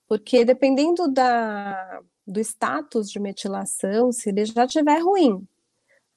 [0.06, 5.46] porque dependendo da, do status de metilação, se ele já estiver ruim,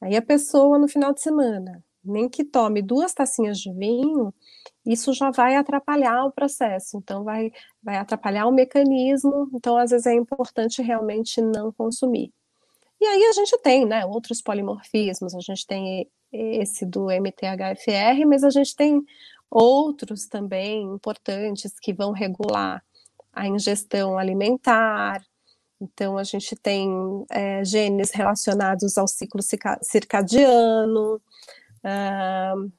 [0.02, 4.34] Aí a pessoa, no final de semana, nem que tome duas tacinhas de vinho,
[4.84, 7.52] isso já vai atrapalhar o processo, então vai,
[7.84, 12.34] vai atrapalhar o mecanismo, então às vezes é importante realmente não consumir.
[13.00, 18.44] E aí a gente tem, né, outros polimorfismos, a gente tem esse do MTHFR, mas
[18.44, 19.02] a gente tem
[19.50, 22.84] outros também importantes que vão regular
[23.34, 25.22] a ingestão alimentar,
[25.82, 29.42] então, a gente tem é, genes relacionados ao ciclo
[29.82, 32.72] circadiano, uh,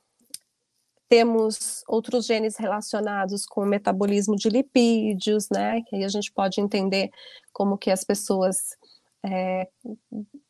[1.09, 5.83] temos outros genes relacionados com o metabolismo de lipídios, né?
[5.83, 7.11] Que aí a gente pode entender
[7.53, 8.57] como que as pessoas
[9.27, 9.69] é,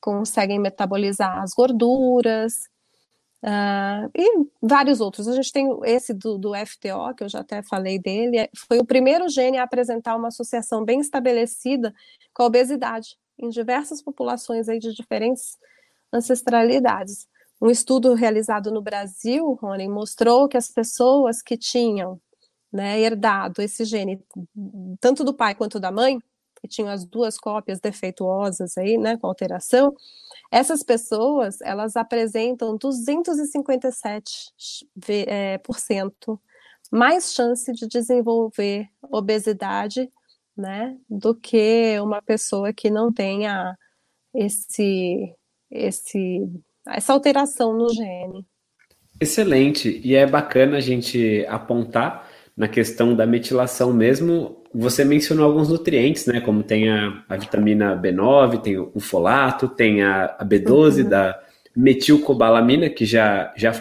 [0.00, 2.68] conseguem metabolizar as gorduras.
[3.42, 5.26] Uh, e vários outros.
[5.26, 8.78] A gente tem esse do, do, FTO, que eu já até falei dele, é, foi
[8.78, 11.92] o primeiro gene a apresentar uma associação bem estabelecida
[12.32, 15.58] com a obesidade em diversas populações aí de diferentes
[16.12, 17.26] ancestralidades.
[17.60, 22.20] Um estudo realizado no Brasil, Rony, mostrou que as pessoas que tinham
[22.72, 24.24] né, herdado esse gene,
[25.00, 26.20] tanto do pai quanto da mãe,
[26.62, 29.92] que tinham as duas cópias defeituosas aí, né, com alteração,
[30.50, 34.52] essas pessoas, elas apresentam 257
[35.26, 36.40] é, por cento
[36.90, 40.08] mais chance de desenvolver obesidade,
[40.56, 43.76] né, do que uma pessoa que não tenha
[44.34, 45.34] esse,
[45.70, 46.46] esse,
[46.86, 48.46] essa alteração no gene.
[49.18, 55.68] Excelente, e é bacana a gente apontar na questão da metilação mesmo você mencionou alguns
[55.68, 56.40] nutrientes, né?
[56.40, 61.08] Como tem a, a vitamina B9, tem o folato, tem a, a B12 uhum.
[61.08, 61.40] da
[61.76, 63.72] metilcobalamina, que já, já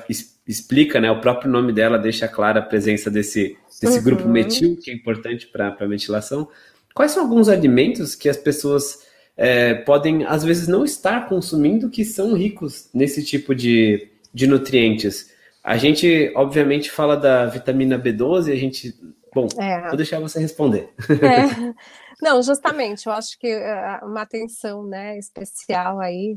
[0.48, 1.10] explica, né?
[1.10, 4.04] O próprio nome dela deixa clara a presença desse, desse uhum.
[4.04, 6.48] grupo metil, que é importante para a metilação.
[6.94, 9.00] Quais são alguns alimentos que as pessoas
[9.38, 15.32] é, podem, às vezes, não estar consumindo que são ricos nesse tipo de, de nutrientes?
[15.64, 18.94] A gente, obviamente, fala da vitamina B12, a gente
[19.34, 19.88] Bom, é.
[19.88, 20.94] vou deixar você responder.
[21.00, 21.74] É.
[22.22, 26.36] Não, justamente, eu acho que é, uma atenção né, especial aí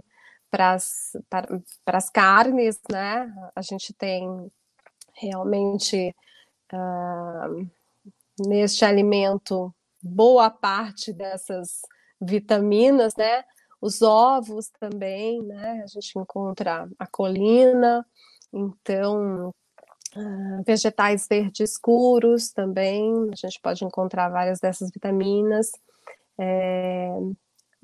[0.50, 3.32] para as carnes, né?
[3.54, 4.26] A gente tem
[5.14, 6.14] realmente
[6.72, 7.68] uh,
[8.46, 11.80] neste alimento boa parte dessas
[12.20, 13.44] vitaminas, né?
[13.80, 15.82] Os ovos também, né?
[15.82, 18.06] A gente encontra a colina,
[18.52, 19.52] então
[20.66, 25.70] vegetais verdes escuros também, a gente pode encontrar várias dessas vitaminas.
[26.38, 27.10] É,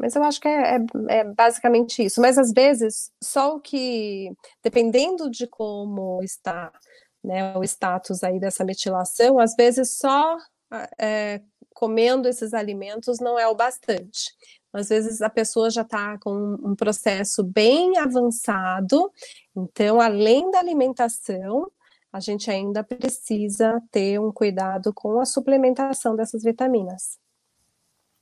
[0.01, 0.79] mas eu acho que é, é,
[1.09, 2.21] é, basicamente isso.
[2.21, 6.73] Mas às vezes, só o que, dependendo de como está
[7.23, 10.39] né, o status aí dessa metilação, às vezes só
[10.99, 11.43] é,
[11.75, 14.33] comendo esses alimentos não é o bastante.
[14.73, 19.11] Às vezes a pessoa já está com um processo bem avançado,
[19.55, 21.71] então, além da alimentação,
[22.13, 27.19] a gente ainda precisa ter um cuidado com a suplementação dessas vitaminas.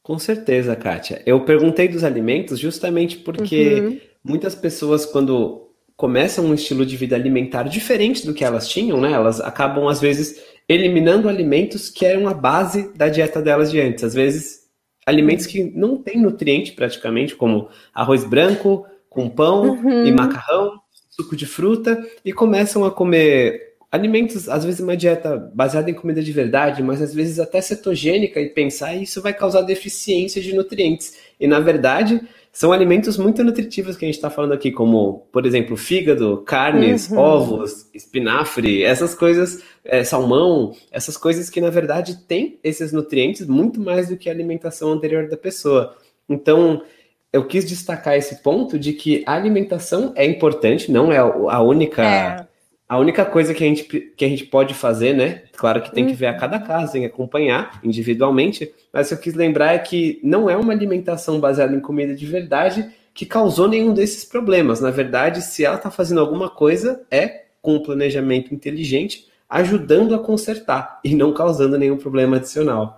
[0.03, 1.23] Com certeza, Kátia.
[1.27, 4.01] Eu perguntei dos alimentos justamente porque uhum.
[4.25, 9.13] muitas pessoas, quando começam um estilo de vida alimentar diferente do que elas tinham, né?
[9.13, 14.05] Elas acabam, às vezes, eliminando alimentos que eram a base da dieta delas de antes.
[14.05, 14.69] Às vezes,
[15.05, 20.07] alimentos que não têm nutriente praticamente, como arroz branco com pão uhum.
[20.07, 20.81] e macarrão,
[21.11, 26.23] suco de fruta, e começam a comer alimentos, às vezes uma dieta baseada em comida
[26.23, 31.17] de verdade, mas às vezes até cetogênica e pensar isso vai causar deficiência de nutrientes.
[31.41, 32.21] E na verdade,
[32.53, 37.11] são alimentos muito nutritivos que a gente está falando aqui, como, por exemplo, fígado, carnes,
[37.11, 37.19] uhum.
[37.19, 43.81] ovos, espinafre, essas coisas, é, salmão, essas coisas que na verdade têm esses nutrientes muito
[43.81, 45.97] mais do que a alimentação anterior da pessoa.
[46.29, 46.83] Então,
[47.33, 52.03] eu quis destacar esse ponto de que a alimentação é importante, não é a única.
[52.03, 52.58] É
[52.89, 55.43] a única coisa que a gente, que a gente pode fazer, né?
[55.57, 59.15] Claro que tem que ver a cada caso, tem que acompanhar individualmente, mas o que
[59.15, 63.27] eu quis lembrar é que não é uma alimentação baseada em comida de verdade que
[63.27, 64.81] causou nenhum desses problemas.
[64.81, 70.19] Na verdade, se ela está fazendo alguma coisa, é com um planejamento inteligente, ajudando a
[70.19, 72.98] consertar e não causando nenhum problema adicional.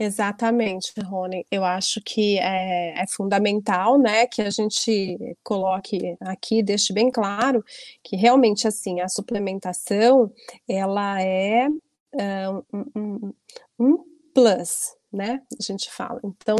[0.00, 1.44] Exatamente, Rony.
[1.50, 7.64] Eu acho que é, é, fundamental, né, que a gente coloque aqui, deixe bem claro
[8.02, 10.32] que realmente assim a suplementação
[10.68, 11.68] ela é
[12.72, 13.34] um, um,
[13.78, 15.42] um plus, né?
[15.58, 16.20] A gente fala.
[16.24, 16.56] Então,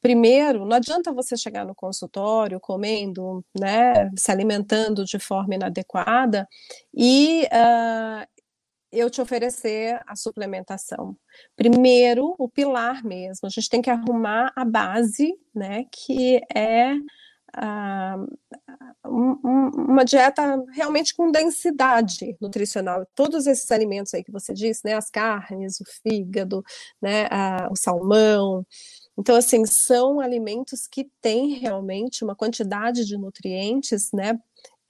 [0.00, 6.48] primeiro, não adianta você chegar no consultório comendo, né, se alimentando de forma inadequada
[6.94, 7.46] e
[8.94, 11.16] eu te oferecer a suplementação.
[11.56, 18.26] Primeiro, o pilar mesmo, a gente tem que arrumar a base, né, que é uh,
[19.06, 23.06] um, uma dieta realmente com densidade nutricional.
[23.14, 26.64] Todos esses alimentos aí que você disse, né, as carnes, o fígado,
[27.00, 28.64] né, uh, o salmão,
[29.16, 34.38] então, assim, são alimentos que têm realmente uma quantidade de nutrientes, né,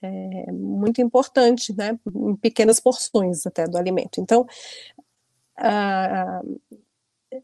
[0.05, 4.19] é muito importante, né, em pequenas porções até do alimento.
[4.19, 4.45] Então,
[5.57, 6.41] ah,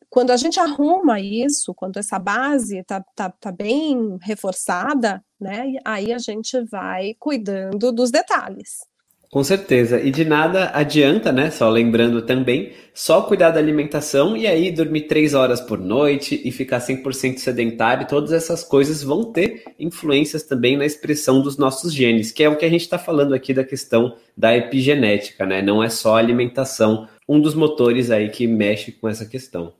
[0.09, 6.13] quando a gente arruma isso, quando essa base está tá, tá bem reforçada, né, aí
[6.13, 8.90] a gente vai cuidando dos detalhes.
[9.31, 9.97] Com certeza.
[10.01, 11.49] E de nada adianta, né?
[11.49, 16.51] Só lembrando também, só cuidar da alimentação e aí dormir três horas por noite e
[16.51, 22.29] ficar 100% sedentário, todas essas coisas vão ter influências também na expressão dos nossos genes,
[22.29, 25.61] que é o que a gente está falando aqui da questão da epigenética, né?
[25.61, 29.73] Não é só a alimentação, um dos motores aí que mexe com essa questão.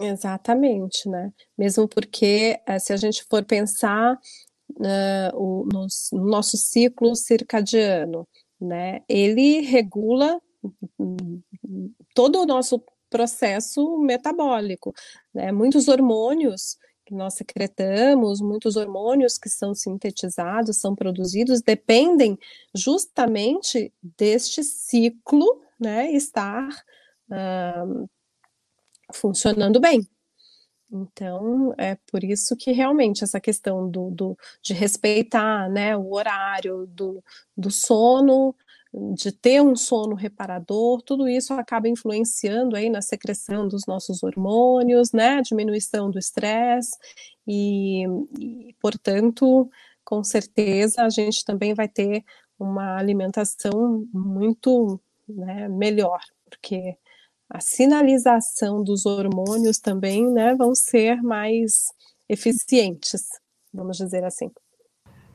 [0.00, 1.30] Exatamente, né?
[1.56, 4.18] Mesmo porque eh, se a gente for pensar
[4.70, 5.86] uh, o, no
[6.28, 8.26] nosso ciclo circadiano,
[8.60, 9.02] né?
[9.08, 10.40] Ele regula
[12.14, 14.92] todo o nosso processo metabólico,
[15.32, 15.50] né?
[15.52, 16.76] Muitos hormônios
[17.08, 22.38] que nós secretamos, muitos hormônios que são sintetizados, são produzidos, dependem
[22.74, 26.68] justamente deste ciclo, né, estar
[27.30, 28.06] uh,
[29.10, 30.06] funcionando bem.
[30.90, 36.86] Então, é por isso que realmente essa questão do, do de respeitar né, o horário
[36.86, 37.22] do,
[37.56, 38.54] do sono,
[39.14, 45.12] de ter um sono reparador, tudo isso acaba influenciando aí na secreção dos nossos hormônios,
[45.12, 46.96] né, diminuição do estresse
[47.46, 48.04] e,
[48.38, 49.68] e, portanto,
[50.02, 52.24] com certeza a gente também vai ter
[52.58, 56.96] uma alimentação muito né, melhor, porque
[57.50, 61.92] a sinalização dos hormônios também né, vão ser mais
[62.28, 63.28] eficientes,
[63.72, 64.50] vamos dizer assim.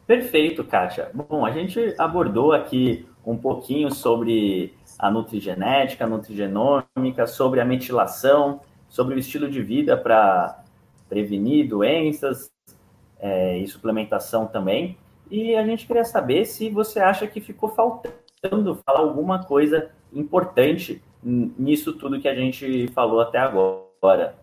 [0.06, 1.10] Perfeito, Kátia.
[1.14, 8.60] Bom, a gente abordou aqui um pouquinho sobre a nutrigenética, a nutrigenômica, sobre a metilação,
[8.90, 10.64] sobre o estilo de vida para
[11.10, 12.52] prevenir doenças
[13.20, 14.98] é, e suplementação também.
[15.32, 21.02] E a gente queria saber se você acha que ficou faltando falar alguma coisa importante
[21.24, 24.38] nisso tudo que a gente falou até agora.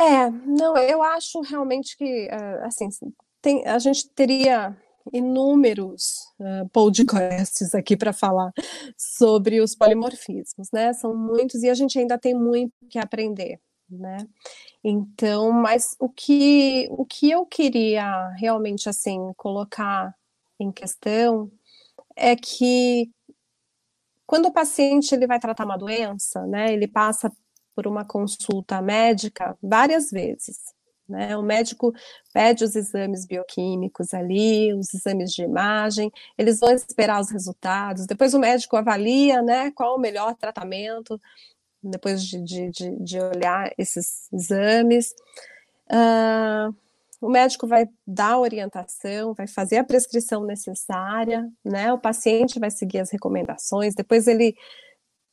[0.00, 2.88] É, não, eu acho realmente que, uh, assim,
[3.42, 4.76] tem, a gente teria
[5.12, 8.52] inúmeros uh, podcasts aqui para falar
[8.96, 10.92] sobre os polimorfismos, né?
[10.92, 14.18] São muitos e a gente ainda tem muito que aprender, né?
[14.84, 20.14] Então, mas o que o que eu queria realmente assim colocar
[20.60, 21.50] em questão
[22.16, 23.10] é que
[24.28, 26.70] quando o paciente ele vai tratar uma doença, né?
[26.70, 27.32] Ele passa
[27.74, 30.58] por uma consulta médica várias vezes.
[31.08, 31.34] Né?
[31.34, 31.94] O médico
[32.34, 38.34] pede os exames bioquímicos ali, os exames de imagem, eles vão esperar os resultados, depois
[38.34, 41.18] o médico avalia né, qual o melhor tratamento,
[41.82, 45.14] depois de, de, de, de olhar esses exames.
[45.90, 46.76] Uh,
[47.20, 51.92] o médico vai dar a orientação, vai fazer a prescrição necessária, né?
[51.92, 54.54] O paciente vai seguir as recomendações, depois ele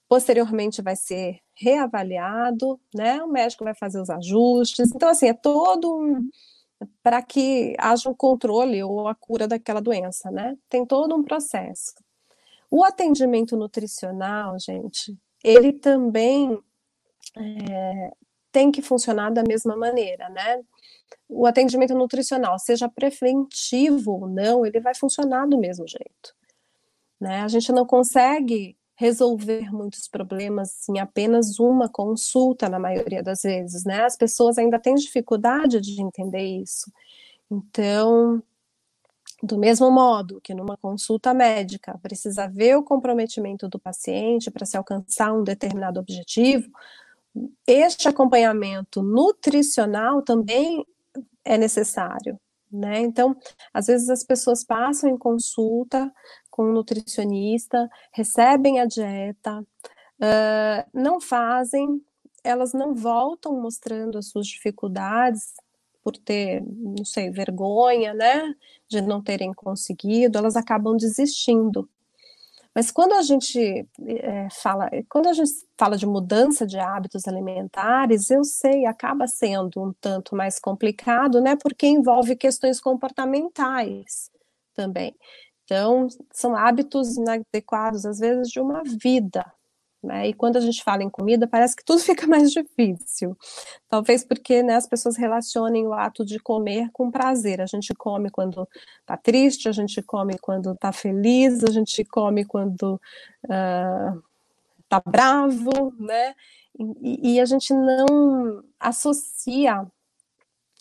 [0.07, 3.21] posteriormente vai ser reavaliado, né?
[3.23, 4.91] O médico vai fazer os ajustes.
[4.93, 6.29] Então, assim, é todo um
[7.01, 10.57] para que haja um controle ou a cura daquela doença, né?
[10.69, 11.93] Tem todo um processo.
[12.69, 16.59] O atendimento nutricional, gente, ele também
[17.37, 18.11] é,
[18.55, 20.61] tem que funcionar da mesma maneira, né?
[21.27, 26.33] O atendimento nutricional, seja preventivo ou não, ele vai funcionar do mesmo jeito.
[27.19, 27.41] Né?
[27.41, 33.83] A gente não consegue resolver muitos problemas em apenas uma consulta, na maioria das vezes,
[33.83, 34.05] né?
[34.05, 36.89] As pessoas ainda têm dificuldade de entender isso.
[37.51, 38.41] Então,
[39.43, 44.77] do mesmo modo que numa consulta médica precisa ver o comprometimento do paciente para se
[44.77, 46.71] alcançar um determinado objetivo,
[47.67, 50.85] este acompanhamento nutricional também
[51.43, 52.39] é necessário.
[52.71, 52.99] Né?
[53.01, 53.35] Então,
[53.73, 56.11] às vezes as pessoas passam em consulta
[56.49, 62.01] com um nutricionista, recebem a dieta, uh, não fazem,
[62.43, 65.53] elas não voltam mostrando as suas dificuldades
[66.03, 68.53] por ter, não sei, vergonha, né,
[68.87, 71.89] de não terem conseguido, elas acabam desistindo.
[72.75, 75.49] Mas quando a gente é, fala, quando a gente
[75.79, 81.55] fala de mudança de hábitos alimentares, eu sei, acaba sendo um tanto mais complicado, né?
[81.55, 84.29] Porque envolve questões comportamentais
[84.75, 85.15] também.
[85.63, 89.45] Então, são hábitos inadequados, às vezes, de uma vida,
[90.05, 90.29] né?
[90.29, 93.37] E quando a gente fala em comida, parece que tudo fica mais difícil.
[93.89, 97.61] Talvez porque né, as pessoas relacionem o ato de comer com prazer.
[97.61, 98.67] A gente come quando
[99.01, 103.01] está triste, a gente come quando está feliz, a gente come quando
[103.43, 106.35] está uh, bravo, né?
[107.01, 109.85] E, e a gente não associa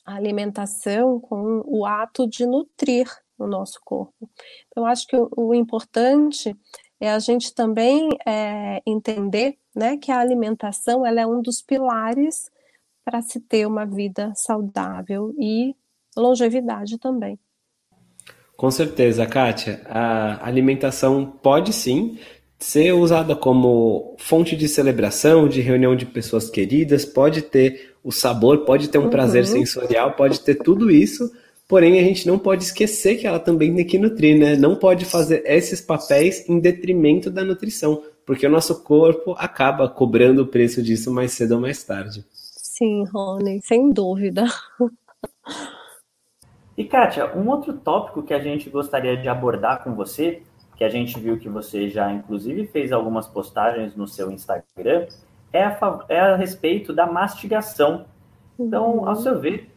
[0.04, 3.08] a alimentação com o ato de nutrir
[3.38, 4.30] o nosso corpo.
[4.68, 6.56] Então, acho que o, o importante
[7.05, 12.50] é a gente também é, entender né, que a alimentação ela é um dos pilares
[13.05, 15.74] para se ter uma vida saudável e
[16.16, 17.38] longevidade também.
[18.57, 19.82] Com certeza, Kátia.
[19.84, 22.18] A alimentação pode sim
[22.59, 28.64] ser usada como fonte de celebração, de reunião de pessoas queridas, pode ter o sabor,
[28.64, 29.11] pode ter um uhum.
[29.11, 31.30] prazer sensorial, pode ter tudo isso,
[31.66, 34.54] Porém, a gente não pode esquecer que ela também tem que nutrir, né?
[34.56, 40.42] Não pode fazer esses papéis em detrimento da nutrição, porque o nosso corpo acaba cobrando
[40.42, 42.24] o preço disso mais cedo ou mais tarde.
[42.30, 44.44] Sim, Rony, sem dúvida.
[46.76, 50.42] E Kátia, um outro tópico que a gente gostaria de abordar com você,
[50.76, 55.06] que a gente viu que você já inclusive fez algumas postagens no seu Instagram,
[55.52, 58.06] é a, é a respeito da mastigação.
[58.58, 59.70] Então, ao seu ver,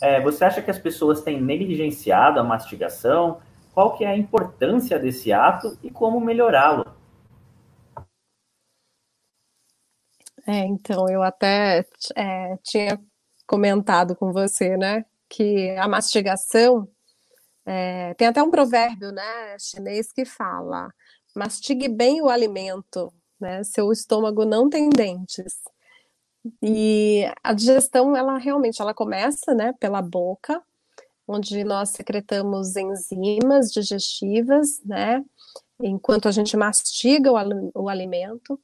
[0.00, 3.40] é, você acha que as pessoas têm negligenciado a mastigação?
[3.72, 6.86] Qual que é a importância desse ato e como melhorá-lo?
[10.46, 11.84] É, então, eu até
[12.14, 13.00] é, tinha
[13.46, 16.88] comentado com você, né, que a mastigação,
[17.64, 20.88] é, tem até um provérbio, né, chinês que fala,
[21.34, 25.60] mastigue bem o alimento, né, seu estômago não tem dentes.
[26.62, 30.62] E a digestão, ela realmente, ela começa, né, pela boca,
[31.26, 35.24] onde nós secretamos enzimas digestivas, né,
[35.80, 38.60] enquanto a gente mastiga o, o alimento.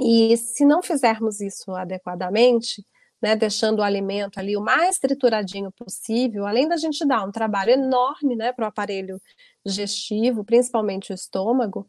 [0.00, 2.84] E se não fizermos isso adequadamente,
[3.20, 7.72] né, deixando o alimento ali o mais trituradinho possível, além da gente dar um trabalho
[7.72, 9.20] enorme, né, para o aparelho
[9.64, 11.88] digestivo, principalmente o estômago,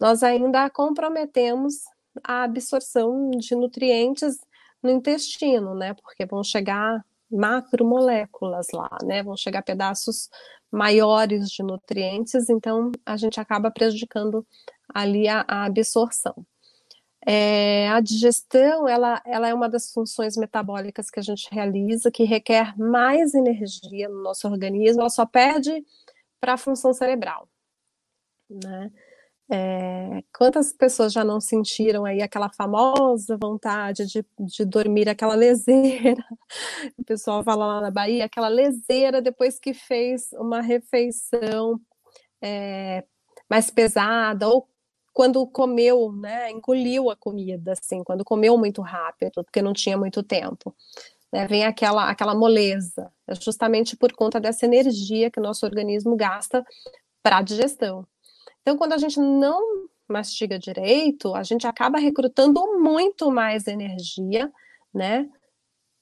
[0.00, 1.74] nós ainda comprometemos
[2.22, 4.38] a absorção de nutrientes
[4.82, 5.94] no intestino, né?
[5.94, 9.22] Porque vão chegar macromoléculas lá, né?
[9.22, 10.28] Vão chegar pedaços
[10.70, 14.46] maiores de nutrientes, então a gente acaba prejudicando
[14.92, 16.46] ali a, a absorção.
[17.24, 22.24] É, a digestão, ela, ela é uma das funções metabólicas que a gente realiza, que
[22.24, 25.84] requer mais energia no nosso organismo, ela só perde
[26.40, 27.48] para a função cerebral,
[28.50, 28.90] né?
[29.54, 36.24] É, quantas pessoas já não sentiram aí aquela famosa vontade de, de dormir, aquela leseira,
[36.96, 41.78] o pessoal fala lá na Bahia, aquela leseira depois que fez uma refeição
[42.40, 43.04] é,
[43.46, 44.66] mais pesada, ou
[45.12, 50.22] quando comeu, né, engoliu a comida, assim, quando comeu muito rápido, porque não tinha muito
[50.22, 50.74] tempo.
[51.30, 56.16] Né, vem aquela, aquela moleza, é justamente por conta dessa energia que o nosso organismo
[56.16, 56.64] gasta
[57.22, 58.06] para a digestão.
[58.62, 64.52] Então, quando a gente não mastiga direito, a gente acaba recrutando muito mais energia,
[64.94, 65.28] né,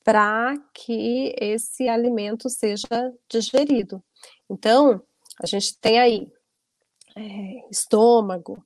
[0.04, 4.02] para que esse alimento seja digerido.
[4.48, 5.00] Então,
[5.42, 6.28] a gente tem aí
[7.16, 8.62] é, estômago,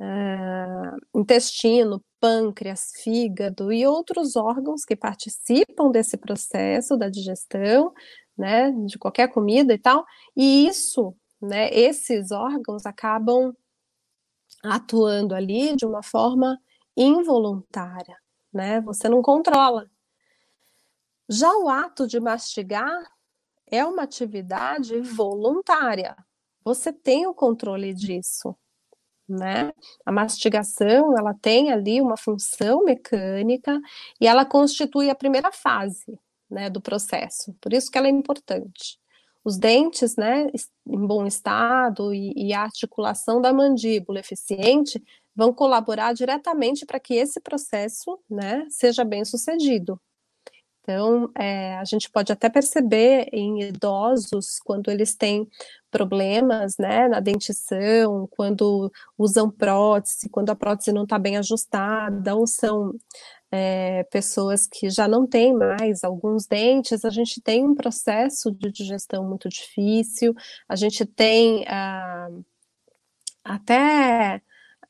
[0.00, 0.66] é,
[1.14, 7.92] intestino, pâncreas, fígado e outros órgãos que participam desse processo da digestão,
[8.36, 10.04] né, de qualquer comida e tal,
[10.36, 13.54] e isso né, esses órgãos acabam
[14.62, 16.58] atuando ali de uma forma
[16.96, 18.16] involuntária,
[18.52, 18.80] né?
[18.80, 19.88] Você não controla.
[21.28, 23.04] Já o ato de mastigar
[23.66, 26.16] é uma atividade voluntária.
[26.64, 28.56] Você tem o controle disso,
[29.28, 29.72] né?
[30.04, 33.78] A mastigação, ela tem ali uma função mecânica
[34.20, 36.18] e ela constitui a primeira fase,
[36.50, 37.54] né, do processo.
[37.60, 38.98] Por isso que ela é importante
[39.44, 40.48] os dentes, né,
[40.86, 45.02] em bom estado e, e a articulação da mandíbula eficiente
[45.34, 50.00] vão colaborar diretamente para que esse processo, né, seja bem sucedido.
[50.88, 55.46] Então, é, a gente pode até perceber em idosos, quando eles têm
[55.90, 62.46] problemas né, na dentição, quando usam prótese, quando a prótese não está bem ajustada, ou
[62.46, 62.94] são
[63.50, 68.70] é, pessoas que já não têm mais alguns dentes, a gente tem um processo de
[68.70, 70.34] digestão muito difícil,
[70.68, 72.28] a gente tem ah,
[73.42, 74.42] até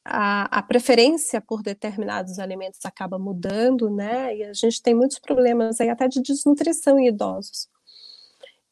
[0.05, 4.37] a, a, preferência por determinados alimentos acaba mudando, né?
[4.37, 7.69] E a gente tem muitos problemas aí até de desnutrição em idosos.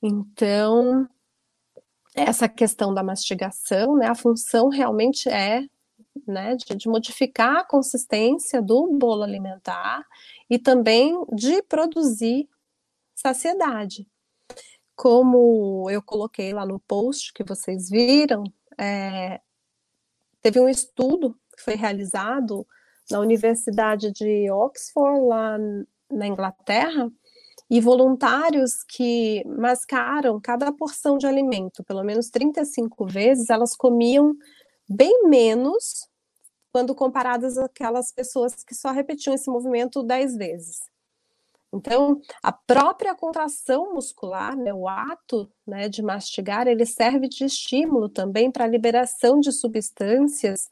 [0.03, 1.09] Então,
[2.15, 4.07] essa questão da mastigação, né?
[4.09, 5.67] A função realmente é
[6.27, 10.05] né, de, de, modificar a consistência do bolo alimentar
[10.49, 12.49] e também de produzir
[13.15, 14.09] saciedade.
[14.95, 18.45] Como eu coloquei lá no post que vocês viram,
[18.79, 19.41] é,
[20.41, 22.67] teve um estudo que foi realizado
[23.11, 25.59] na Universidade de Oxford, lá
[26.11, 27.11] na Inglaterra,
[27.69, 34.37] e voluntários que mascaram cada porção de alimento, pelo menos 35 vezes, elas comiam
[34.89, 36.09] bem menos
[36.73, 40.83] quando comparadas àquelas pessoas que só repetiam esse movimento dez vezes.
[41.73, 48.09] Então, a própria contração muscular, né, o ato né, de mastigar, ele serve de estímulo
[48.09, 50.69] também para a liberação de substâncias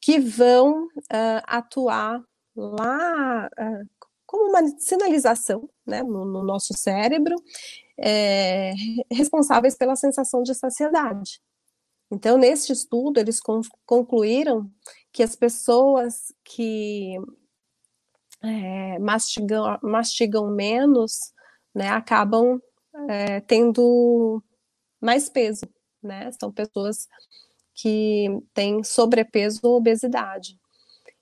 [0.00, 2.22] que vão uh, atuar
[2.56, 3.88] lá uh,
[4.24, 7.34] como uma sinalização né, no, no nosso cérebro,
[7.98, 8.72] é,
[9.10, 11.40] responsáveis pela sensação de saciedade.
[12.10, 13.40] Então, neste estudo, eles
[13.86, 14.70] concluíram
[15.12, 17.16] que as pessoas que
[18.42, 21.32] é, mastigam, mastigam menos,
[21.74, 22.60] né, acabam
[23.08, 24.42] é, tendo
[25.00, 25.66] mais peso,
[26.02, 26.30] né?
[26.32, 27.06] São pessoas
[27.74, 30.58] que têm sobrepeso ou obesidade.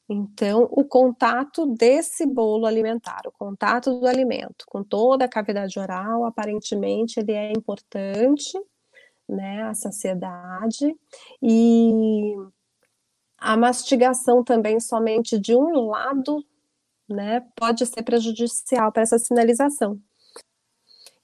[0.08, 6.24] Então, o contato desse bolo alimentar, o contato do alimento com toda a cavidade oral,
[6.24, 8.58] aparentemente ele é importante,
[9.28, 10.96] né, a saciedade,
[11.42, 12.34] e
[13.38, 16.44] a mastigação também somente de um lado,
[17.08, 20.00] né, pode ser prejudicial para essa sinalização.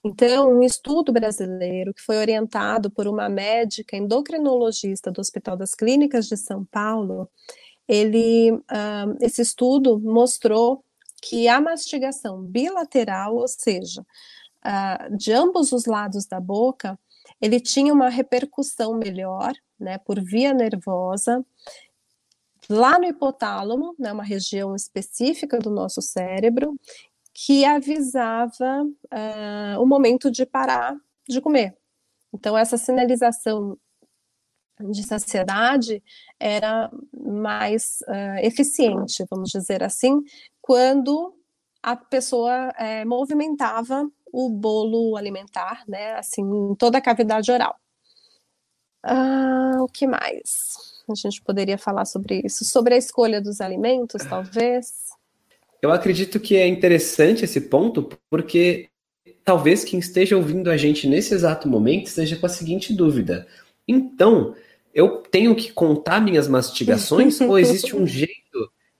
[0.04, 6.26] Então, um estudo brasileiro que foi orientado por uma médica endocrinologista do Hospital das Clínicas
[6.26, 7.26] de São Paulo,
[7.88, 10.84] ele, uh, esse estudo mostrou
[11.22, 16.98] que a mastigação bilateral, ou seja, uh, de ambos os lados da boca,
[17.44, 21.44] ele tinha uma repercussão melhor, né, por via nervosa,
[22.70, 26.74] lá no hipotálamo, né, uma região específica do nosso cérebro,
[27.34, 30.96] que avisava uh, o momento de parar
[31.28, 31.76] de comer.
[32.32, 33.76] Então, essa sinalização
[34.80, 36.02] de saciedade
[36.40, 40.22] era mais uh, eficiente, vamos dizer assim,
[40.62, 41.34] quando
[41.82, 47.76] a pessoa é, movimentava o bolo alimentar, né, assim, em toda a cavidade oral.
[49.00, 51.02] Ah, o que mais?
[51.08, 52.64] A gente poderia falar sobre isso.
[52.64, 55.10] Sobre a escolha dos alimentos, talvez.
[55.80, 58.88] Eu acredito que é interessante esse ponto, porque
[59.44, 63.46] talvez quem esteja ouvindo a gente nesse exato momento esteja com a seguinte dúvida.
[63.86, 64.56] Então,
[64.92, 68.43] eu tenho que contar minhas mastigações ou existe um jeito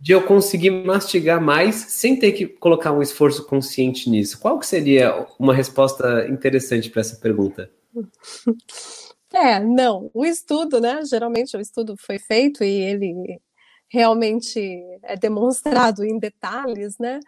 [0.04, 4.38] de eu conseguir mastigar mais sem ter que colocar um esforço consciente nisso?
[4.38, 7.72] Qual que seria uma resposta interessante para essa pergunta?
[9.36, 11.04] É, não, o estudo, né?
[11.04, 13.40] Geralmente o estudo foi feito e ele
[13.88, 14.60] realmente
[15.02, 17.18] é demonstrado em detalhes, né?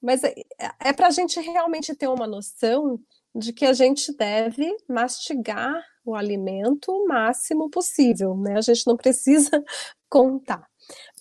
[0.00, 0.32] Mas é,
[0.78, 3.00] é para a gente realmente ter uma noção
[3.34, 8.56] de que a gente deve mastigar o alimento o máximo possível, né?
[8.56, 9.50] A gente não precisa
[10.08, 10.68] contar.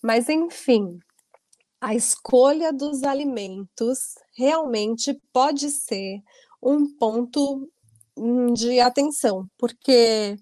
[0.05, 0.99] Mas, enfim,
[1.81, 6.21] a escolha dos alimentos realmente pode ser
[6.61, 7.67] um ponto
[8.15, 10.35] hum, de atenção, porque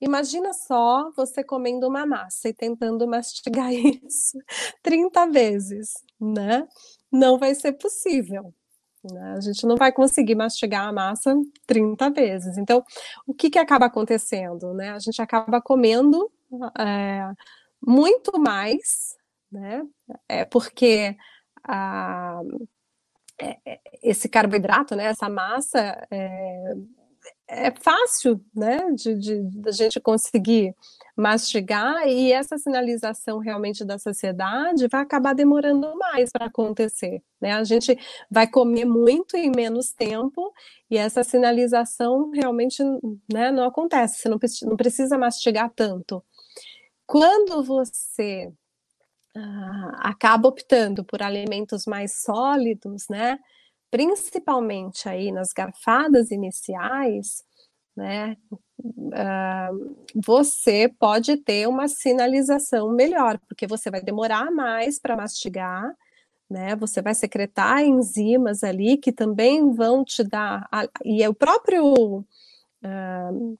[0.00, 3.70] imagina só você comendo uma massa e tentando mastigar
[4.04, 4.36] isso
[4.82, 6.66] 30 vezes, né?
[7.10, 8.52] Não vai ser possível.
[9.12, 9.34] Né?
[9.36, 11.36] A gente não vai conseguir mastigar a massa
[11.68, 12.58] 30 vezes.
[12.58, 12.82] Então,
[13.28, 14.74] o que, que acaba acontecendo?
[14.74, 14.90] Né?
[14.90, 16.28] A gente acaba comendo
[16.76, 17.30] é,
[17.86, 19.16] muito mais,
[19.50, 19.82] né?
[20.28, 21.16] É porque
[21.66, 22.40] a,
[23.40, 26.74] é, é, esse carboidrato, né, essa massa, é,
[27.48, 30.74] é fácil, né, de, a gente conseguir
[31.16, 37.52] mastigar e essa sinalização realmente da sociedade vai acabar demorando mais para acontecer, né?
[37.52, 37.96] A gente
[38.30, 40.52] vai comer muito em menos tempo
[40.90, 42.82] e essa sinalização realmente,
[43.32, 44.20] né, não acontece.
[44.20, 46.22] Você não, não precisa mastigar tanto.
[47.06, 48.52] Quando você
[49.36, 53.38] ah, acaba optando por alimentos mais sólidos, né?
[53.90, 57.44] Principalmente aí nas garfadas iniciais,
[57.96, 58.36] né?
[58.78, 65.94] Uh, você pode ter uma sinalização melhor, porque você vai demorar mais para mastigar,
[66.50, 66.76] né?
[66.76, 70.68] Você vai secretar enzimas ali que também vão te dar.
[71.04, 72.24] E é o próprio.
[72.84, 73.58] Uh,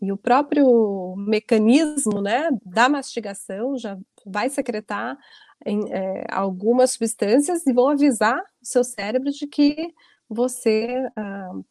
[0.00, 5.18] e o próprio mecanismo né, da mastigação já vai secretar
[5.64, 9.92] em, é, algumas substâncias e vão avisar o seu cérebro de que
[10.28, 11.64] você uh,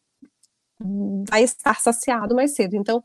[1.28, 2.74] vai estar saciado mais cedo.
[2.76, 3.02] Então,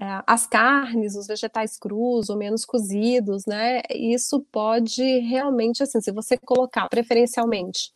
[0.00, 3.82] é, as carnes, os vegetais crus ou menos cozidos, né?
[3.90, 7.92] Isso pode realmente, assim, se você colocar preferencialmente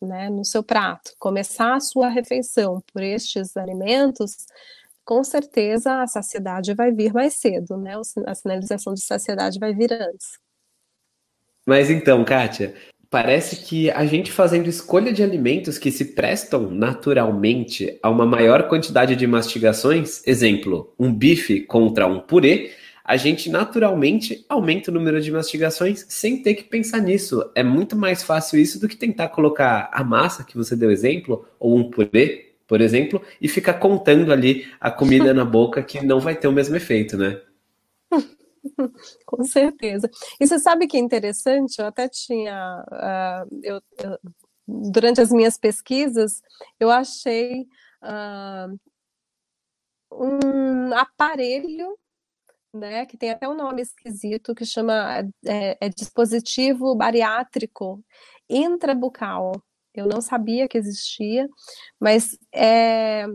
[0.00, 4.46] né, no seu prato, começar a sua refeição por estes alimentos,
[5.10, 8.00] com certeza a saciedade vai vir mais cedo, né?
[8.28, 10.38] A sinalização de saciedade vai vir antes.
[11.66, 12.76] Mas então, Kátia,
[13.10, 18.68] Parece que a gente fazendo escolha de alimentos que se prestam naturalmente a uma maior
[18.68, 22.70] quantidade de mastigações, exemplo, um bife contra um purê,
[23.04, 27.50] a gente naturalmente aumenta o número de mastigações sem ter que pensar nisso.
[27.56, 31.44] É muito mais fácil isso do que tentar colocar a massa que você deu exemplo,
[31.58, 36.20] ou um purê, por exemplo, e ficar contando ali a comida na boca que não
[36.20, 37.42] vai ter o mesmo efeito, né?
[39.26, 40.08] Com certeza.
[40.38, 41.80] E você sabe que é interessante?
[41.80, 42.84] Eu até tinha.
[42.88, 44.18] Uh, eu, eu,
[44.68, 46.40] durante as minhas pesquisas,
[46.78, 47.66] eu achei
[48.04, 48.78] uh,
[50.12, 51.98] um aparelho,
[52.72, 58.00] né, que tem até um nome esquisito, que chama é, é dispositivo bariátrico
[58.48, 59.60] intrabucal.
[59.94, 61.48] Eu não sabia que existia,
[61.98, 63.26] mas é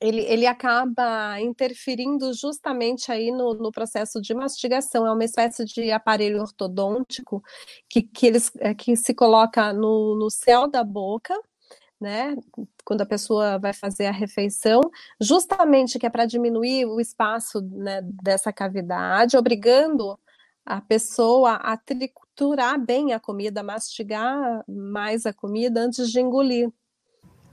[0.00, 5.06] ele, ele acaba interferindo justamente aí no, no, processo de mastigação.
[5.06, 7.42] É uma espécie de aparelho ortodôntico
[7.88, 11.34] que, que, eles, é, que se coloca no, no céu da boca,
[12.00, 12.34] né?
[12.82, 14.80] Quando a pessoa vai fazer a refeição,
[15.20, 20.18] justamente que é para diminuir o espaço né, dessa cavidade, obrigando
[20.64, 21.76] a pessoa a
[22.40, 26.70] triturar bem a comida, mastigar mais a comida antes de engolir.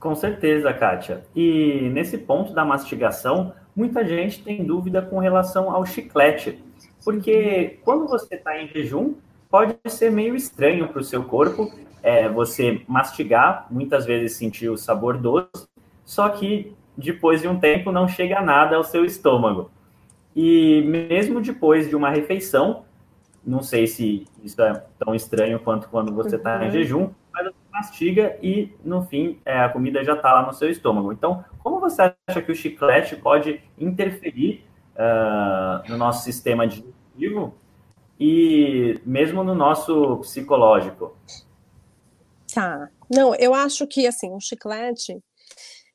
[0.00, 1.24] Com certeza, Kátia.
[1.36, 6.64] E nesse ponto da mastigação, muita gente tem dúvida com relação ao chiclete,
[7.04, 9.14] porque quando você está em jejum,
[9.50, 11.70] pode ser meio estranho para o seu corpo
[12.02, 15.68] é, você mastigar, muitas vezes sentir o sabor doce,
[16.02, 19.70] só que depois de um tempo não chega nada ao seu estômago.
[20.34, 22.84] E mesmo depois de uma refeição,
[23.48, 26.70] não sei se isso é tão estranho quanto quando você está em uhum.
[26.70, 27.10] jejum,
[27.78, 31.12] mastiga e, no fim, é, a comida já está lá no seu estômago.
[31.12, 37.54] Então, como você acha que o chiclete pode interferir uh, no nosso sistema digestivo
[38.18, 41.16] e mesmo no nosso psicológico?
[42.52, 42.88] Tá.
[43.08, 45.22] Não, eu acho que, assim, o chiclete,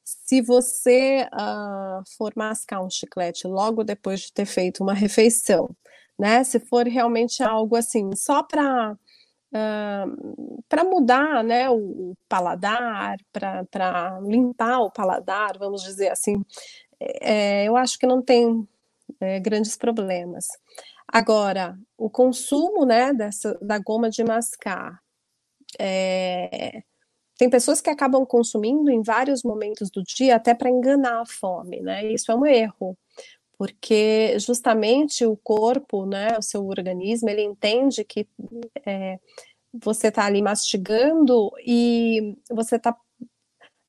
[0.04, 5.70] se você uh, for mascar um chiclete logo depois de ter feito uma refeição,
[6.20, 6.44] né?
[6.44, 8.98] Se for realmente algo assim, só para
[9.56, 16.44] Uh, para mudar né, o, paladar, para limpar o paladar, vamos dizer assim,
[17.00, 18.68] é, eu acho que não tem
[19.20, 20.48] é, grandes problemas.
[21.08, 25.00] Agora, o consumo né, dessa, da goma de mascar,
[25.80, 26.82] é,
[27.38, 31.82] tem pessoas que acabam consumindo em vários momentos do dia até para enganar a fome,
[31.82, 32.06] né?
[32.06, 32.98] Isso é um erro,
[33.64, 38.28] porque justamente o corpo, né, o seu organismo, ele entende que
[38.86, 39.18] é,
[39.74, 42.94] você está ali mastigando e você está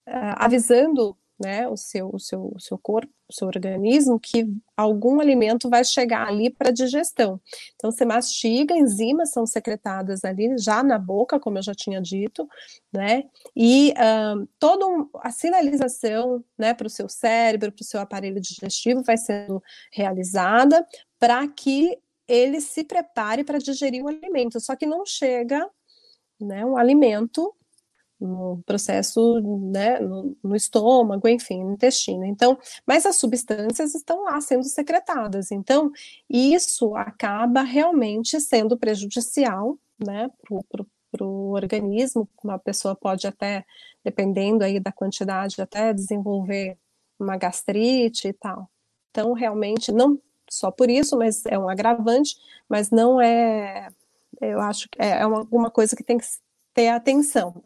[0.07, 5.21] é, avisando né, o seu, o seu, o seu corpo, o seu organismo, que algum
[5.21, 7.41] alimento vai chegar ali para digestão.
[7.75, 12.49] Então, você mastiga, enzimas são secretadas ali já na boca, como eu já tinha dito,
[12.93, 13.25] né,
[13.57, 13.93] e
[14.37, 14.85] um, toda
[15.21, 19.63] a sinalização, né, para o seu cérebro, para o seu aparelho digestivo vai sendo
[19.93, 20.87] realizada
[21.19, 25.69] para que ele se prepare para digerir o alimento, só que não chega,
[26.41, 27.55] né, um alimento
[28.27, 32.25] no processo, né, no, no, estômago, enfim, no intestino.
[32.25, 35.51] Então, mas as substâncias estão lá sendo secretadas.
[35.51, 35.91] Então,
[36.29, 40.31] isso acaba realmente sendo prejudicial, né,
[41.13, 42.29] para o organismo.
[42.43, 43.65] Uma pessoa pode até,
[44.03, 46.79] dependendo aí da quantidade, até desenvolver
[47.19, 48.69] uma gastrite e tal.
[49.11, 50.19] Então, realmente, não
[50.51, 52.37] só por isso, mas é um agravante,
[52.69, 53.89] mas não é,
[54.41, 56.27] eu acho que é, é uma, alguma coisa que tem que
[56.73, 57.63] ter atenção.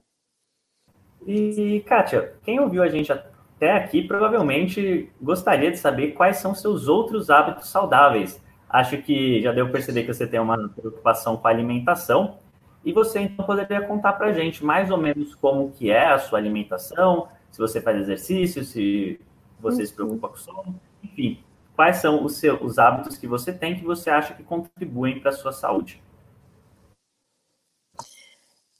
[1.30, 6.88] E, Kátia, quem ouviu a gente até aqui provavelmente gostaria de saber quais são seus
[6.88, 8.42] outros hábitos saudáveis.
[8.66, 12.38] Acho que já deu para perceber que você tem uma preocupação com a alimentação.
[12.82, 16.18] E você então poderia contar para a gente mais ou menos como que é a
[16.18, 19.20] sua alimentação, se você faz exercício, se
[19.60, 21.44] você se preocupa com sono, enfim,
[21.76, 25.28] quais são os, seus, os hábitos que você tem que você acha que contribuem para
[25.28, 26.02] a sua saúde?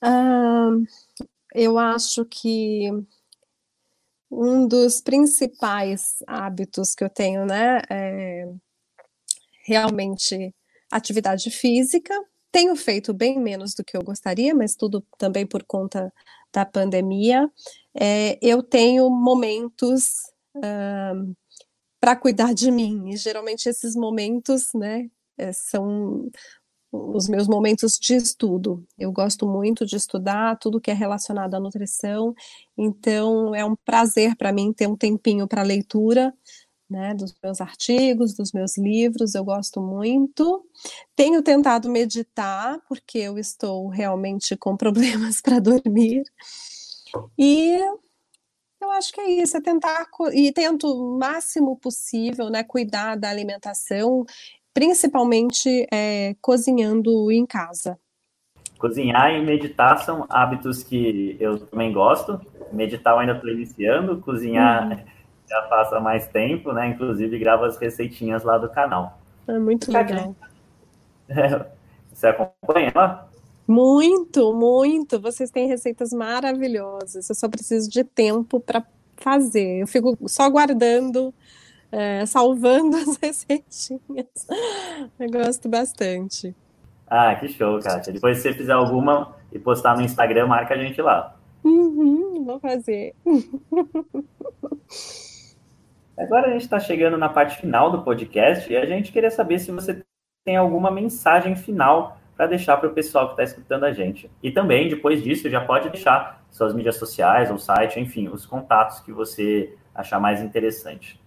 [0.03, 0.87] Um,
[1.59, 2.89] eu acho que
[4.31, 8.49] um dos principais hábitos que eu tenho, né, é
[9.65, 10.55] realmente
[10.91, 12.15] atividade física.
[12.51, 16.13] Tenho feito bem menos do que eu gostaria, mas tudo também por conta
[16.53, 17.51] da pandemia.
[17.95, 20.33] É, eu tenho momentos
[22.01, 26.31] para cuidar de mim, e geralmente esses momentos, né, é, são
[26.91, 28.85] os meus momentos de estudo.
[28.99, 32.35] Eu gosto muito de estudar tudo que é relacionado à nutrição,
[32.77, 36.35] então é um prazer para mim ter um tempinho para leitura.
[36.91, 40.65] Né, dos meus artigos, dos meus livros, eu gosto muito.
[41.15, 46.23] Tenho tentado meditar, porque eu estou realmente com problemas para dormir.
[47.39, 47.79] E
[48.81, 53.29] eu acho que é isso, é tentar e tento o máximo possível, né, cuidar da
[53.29, 54.25] alimentação
[54.73, 57.99] principalmente é, cozinhando em casa.
[58.79, 62.41] Cozinhar e meditar são hábitos que eu também gosto.
[62.73, 64.99] Meditar eu ainda estou iniciando, cozinhar uhum.
[65.49, 66.89] já passa mais tempo, né?
[66.89, 69.19] Inclusive gravo as receitinhas lá do canal.
[69.47, 70.37] É muito legal.
[72.13, 73.29] Você acompanha lá?
[73.67, 75.21] Muito, muito.
[75.21, 77.29] Vocês têm receitas maravilhosas.
[77.29, 78.85] Eu só preciso de tempo para
[79.17, 79.81] fazer.
[79.81, 81.35] Eu fico só guardando
[81.91, 84.47] é, salvando as receitinhas.
[85.19, 86.55] Eu gosto bastante.
[87.07, 88.13] Ah, que show, Kátia.
[88.13, 91.35] Depois, se você fizer alguma e postar no Instagram, marca a gente lá.
[91.65, 93.15] Uhum, vou fazer.
[96.19, 99.61] Agora a gente está chegando na parte final do podcast e a gente queria saber
[99.61, 100.03] se você
[100.45, 104.31] tem alguma mensagem final para deixar para o pessoal que está escutando a gente.
[104.43, 109.01] E também, depois disso, já pode deixar suas mídias sociais, ou site, enfim, os contatos
[109.01, 111.21] que você achar mais interessante.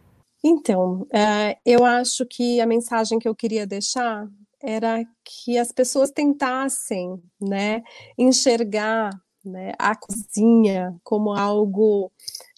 [0.44, 4.28] Então, uh, eu acho que a mensagem que eu queria deixar
[4.62, 7.84] era que as pessoas tentassem, né,
[8.18, 9.12] enxergar
[9.44, 12.12] né, a cozinha como algo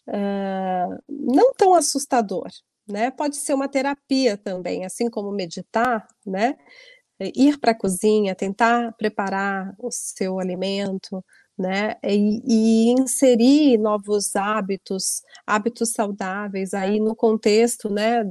[0.08, 2.50] uh, não tão assustador,
[2.88, 3.12] né?
[3.12, 6.58] Pode ser uma terapia também, assim como meditar, né?
[7.36, 11.24] Ir para a cozinha, tentar preparar o seu alimento,
[11.64, 11.95] né?
[12.03, 18.30] E, e, inserir novos hábitos, hábitos saudáveis aí no contexto, né?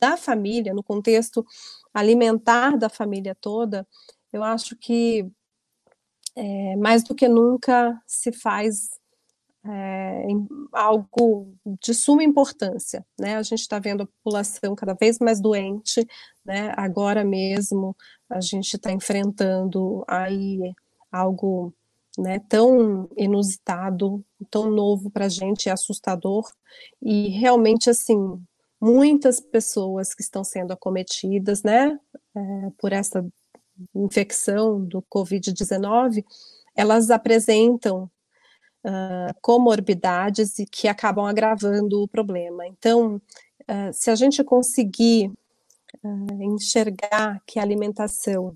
[0.00, 1.44] Da família, no contexto
[1.92, 3.86] alimentar da família toda,
[4.32, 5.30] eu acho que
[6.34, 8.88] é, mais do que nunca se faz
[9.66, 10.26] é,
[10.72, 13.36] algo de suma importância, né?
[13.36, 16.06] A gente está vendo a população cada vez mais doente,
[16.44, 16.72] né?
[16.76, 17.94] Agora mesmo
[18.30, 20.72] a gente está enfrentando aí
[21.10, 21.74] algo
[22.18, 26.50] né, tão inusitado, tão novo para a gente, é assustador,
[27.00, 28.18] e realmente, assim,
[28.80, 31.98] muitas pessoas que estão sendo acometidas, né,
[32.34, 32.40] é,
[32.76, 33.24] por essa
[33.94, 36.24] infecção do Covid-19,
[36.74, 38.10] elas apresentam
[38.84, 42.66] uh, comorbidades e que acabam agravando o problema.
[42.66, 45.32] Então, uh, se a gente conseguir
[46.02, 48.52] uh, enxergar que a alimentação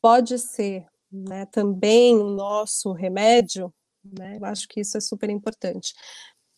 [0.00, 3.72] pode ser né, também o nosso remédio,
[4.04, 5.94] né, eu acho que isso é super importante.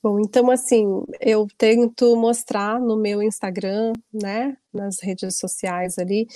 [0.03, 0.87] Bom, então assim,
[1.21, 6.27] eu tento mostrar no meu Instagram, né, nas redes sociais ali,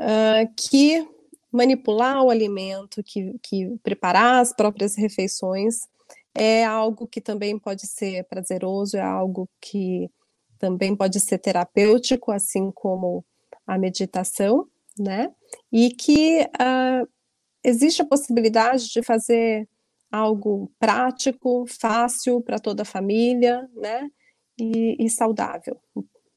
[0.00, 1.06] uh, que
[1.50, 5.80] manipular o alimento, que, que preparar as próprias refeições
[6.34, 10.08] é algo que também pode ser prazeroso, é algo que
[10.58, 13.24] também pode ser terapêutico, assim como
[13.66, 15.32] a meditação, né?
[15.72, 17.08] E que uh,
[17.62, 19.68] existe a possibilidade de fazer
[20.10, 24.08] algo prático, fácil para toda a família, né?
[24.58, 25.80] E, e saudável.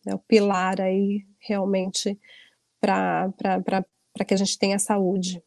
[0.06, 2.18] É o pilar aí realmente
[2.80, 3.32] para
[4.26, 5.42] que a gente tenha saúde.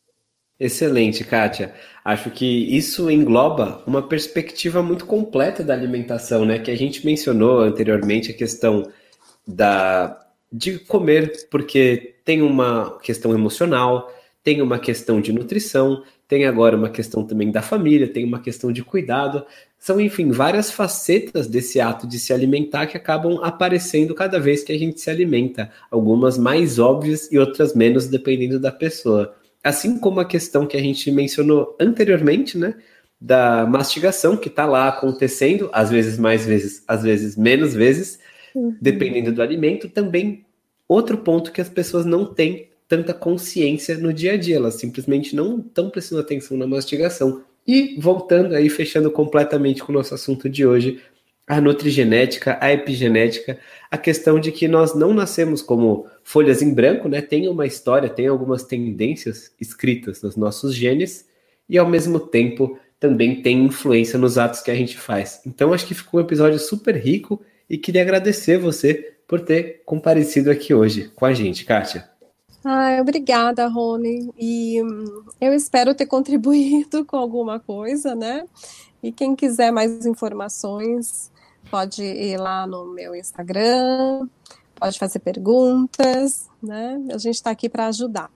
[0.59, 1.75] Excelente, Kátia.
[2.03, 6.59] Acho que isso engloba uma perspectiva muito completa da alimentação, né?
[6.59, 8.91] Que a gente mencionou anteriormente a questão
[9.47, 14.11] da de comer, porque tem uma questão emocional,
[14.47, 18.71] tem uma questão de nutrição, tem agora uma questão também da família, tem uma questão
[18.71, 19.45] de cuidado.
[19.77, 24.71] São, enfim, várias facetas desse ato de se alimentar que acabam aparecendo cada vez que
[24.71, 25.69] a gente se alimenta.
[25.91, 29.35] Algumas mais óbvias e outras menos, dependendo da pessoa.
[29.65, 32.77] Assim como a questão que a gente mencionou anteriormente, né?
[33.21, 38.21] Da mastigação que está lá acontecendo, às vezes mais vezes, às vezes menos vezes,
[38.55, 38.77] uhum.
[38.81, 39.89] dependendo do alimento.
[39.89, 40.47] Também
[40.87, 45.35] outro ponto que as pessoas não têm tanta consciência no dia a dia, elas simplesmente
[45.35, 47.43] não estão prestando atenção na mastigação.
[47.67, 51.01] E voltando aí, fechando completamente com o nosso assunto de hoje,
[51.47, 53.59] a nutrigenética, a epigenética,
[53.91, 57.21] a questão de que nós não nascemos como folhas em branco, né?
[57.21, 61.27] Tem uma história, tem algumas tendências escritas nos nossos genes
[61.69, 65.41] e ao mesmo tempo também tem influência nos atos que a gente faz.
[65.47, 70.51] Então acho que ficou um episódio super rico e queria agradecer você por ter comparecido
[70.51, 72.16] aqui hoje com a gente, Kátia.
[72.69, 74.29] Ah, obrigada, Rony.
[74.37, 78.45] E hum, eu espero ter contribuído com alguma coisa, né?
[79.01, 81.31] E quem quiser mais informações,
[81.71, 84.29] pode ir lá no meu Instagram,
[84.75, 87.01] pode fazer perguntas, né?
[87.13, 88.33] A gente está aqui para ajudar.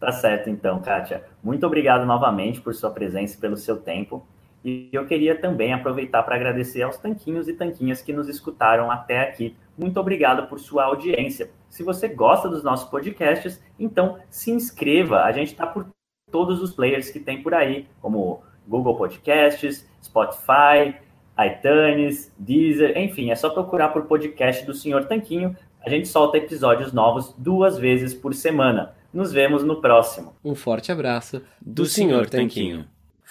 [0.00, 1.24] Tá certo, então, Kátia.
[1.40, 4.26] Muito obrigado novamente por sua presença e pelo seu tempo.
[4.64, 9.20] E eu queria também aproveitar para agradecer aos tanquinhos e tanquinhas que nos escutaram até
[9.20, 9.56] aqui.
[9.76, 11.50] Muito obrigado por sua audiência.
[11.68, 15.22] Se você gosta dos nossos podcasts, então se inscreva.
[15.22, 15.86] A gente está por
[16.30, 20.94] todos os players que tem por aí, como Google Podcasts, Spotify,
[21.38, 25.56] iTunes, Deezer, enfim, é só procurar por podcast do Senhor Tanquinho.
[25.84, 28.94] A gente solta episódios novos duas vezes por semana.
[29.12, 30.34] Nos vemos no próximo.
[30.44, 32.86] Um forte abraço do, do Senhor Tanquinho.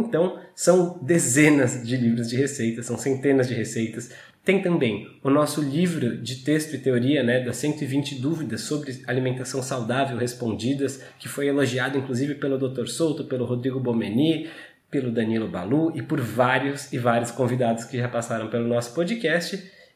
[0.00, 4.10] Então, são dezenas de livros de receitas, são centenas de receitas,
[4.44, 9.62] tem também o nosso livro de texto e teoria, né, das 120 dúvidas sobre alimentação
[9.62, 12.86] saudável respondidas, que foi elogiado inclusive pelo Dr.
[12.86, 14.48] Souto, pelo Rodrigo Bomeni,
[14.90, 19.70] pelo Danilo Balu e por vários e vários convidados que já passaram pelo nosso podcast.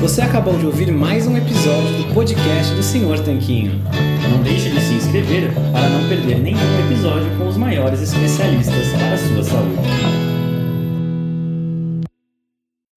[0.00, 3.82] Você acabou de ouvir mais um episódio do podcast do Senhor Tanquinho.
[4.30, 9.14] Não deixe de se inscrever para não perder nenhum episódio com os maiores especialistas para
[9.14, 9.88] a sua saúde.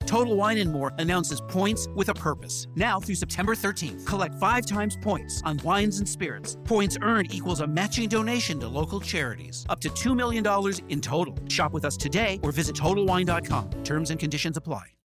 [0.06, 2.68] Total Wine and More announces points with a purpose.
[2.76, 6.56] Now through September 13th, collect five times points on wines and spirits.
[6.66, 9.66] Points earned equals a matching donation to local charities.
[9.70, 10.46] Up to $2 million
[10.90, 11.34] in total.
[11.50, 13.72] Shop with us today or visit TotalWine.com.
[13.84, 14.84] Terms and conditions apply.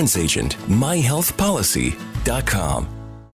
[0.00, 0.56] insurance agent.
[0.68, 2.99] myhealthpolicy.com.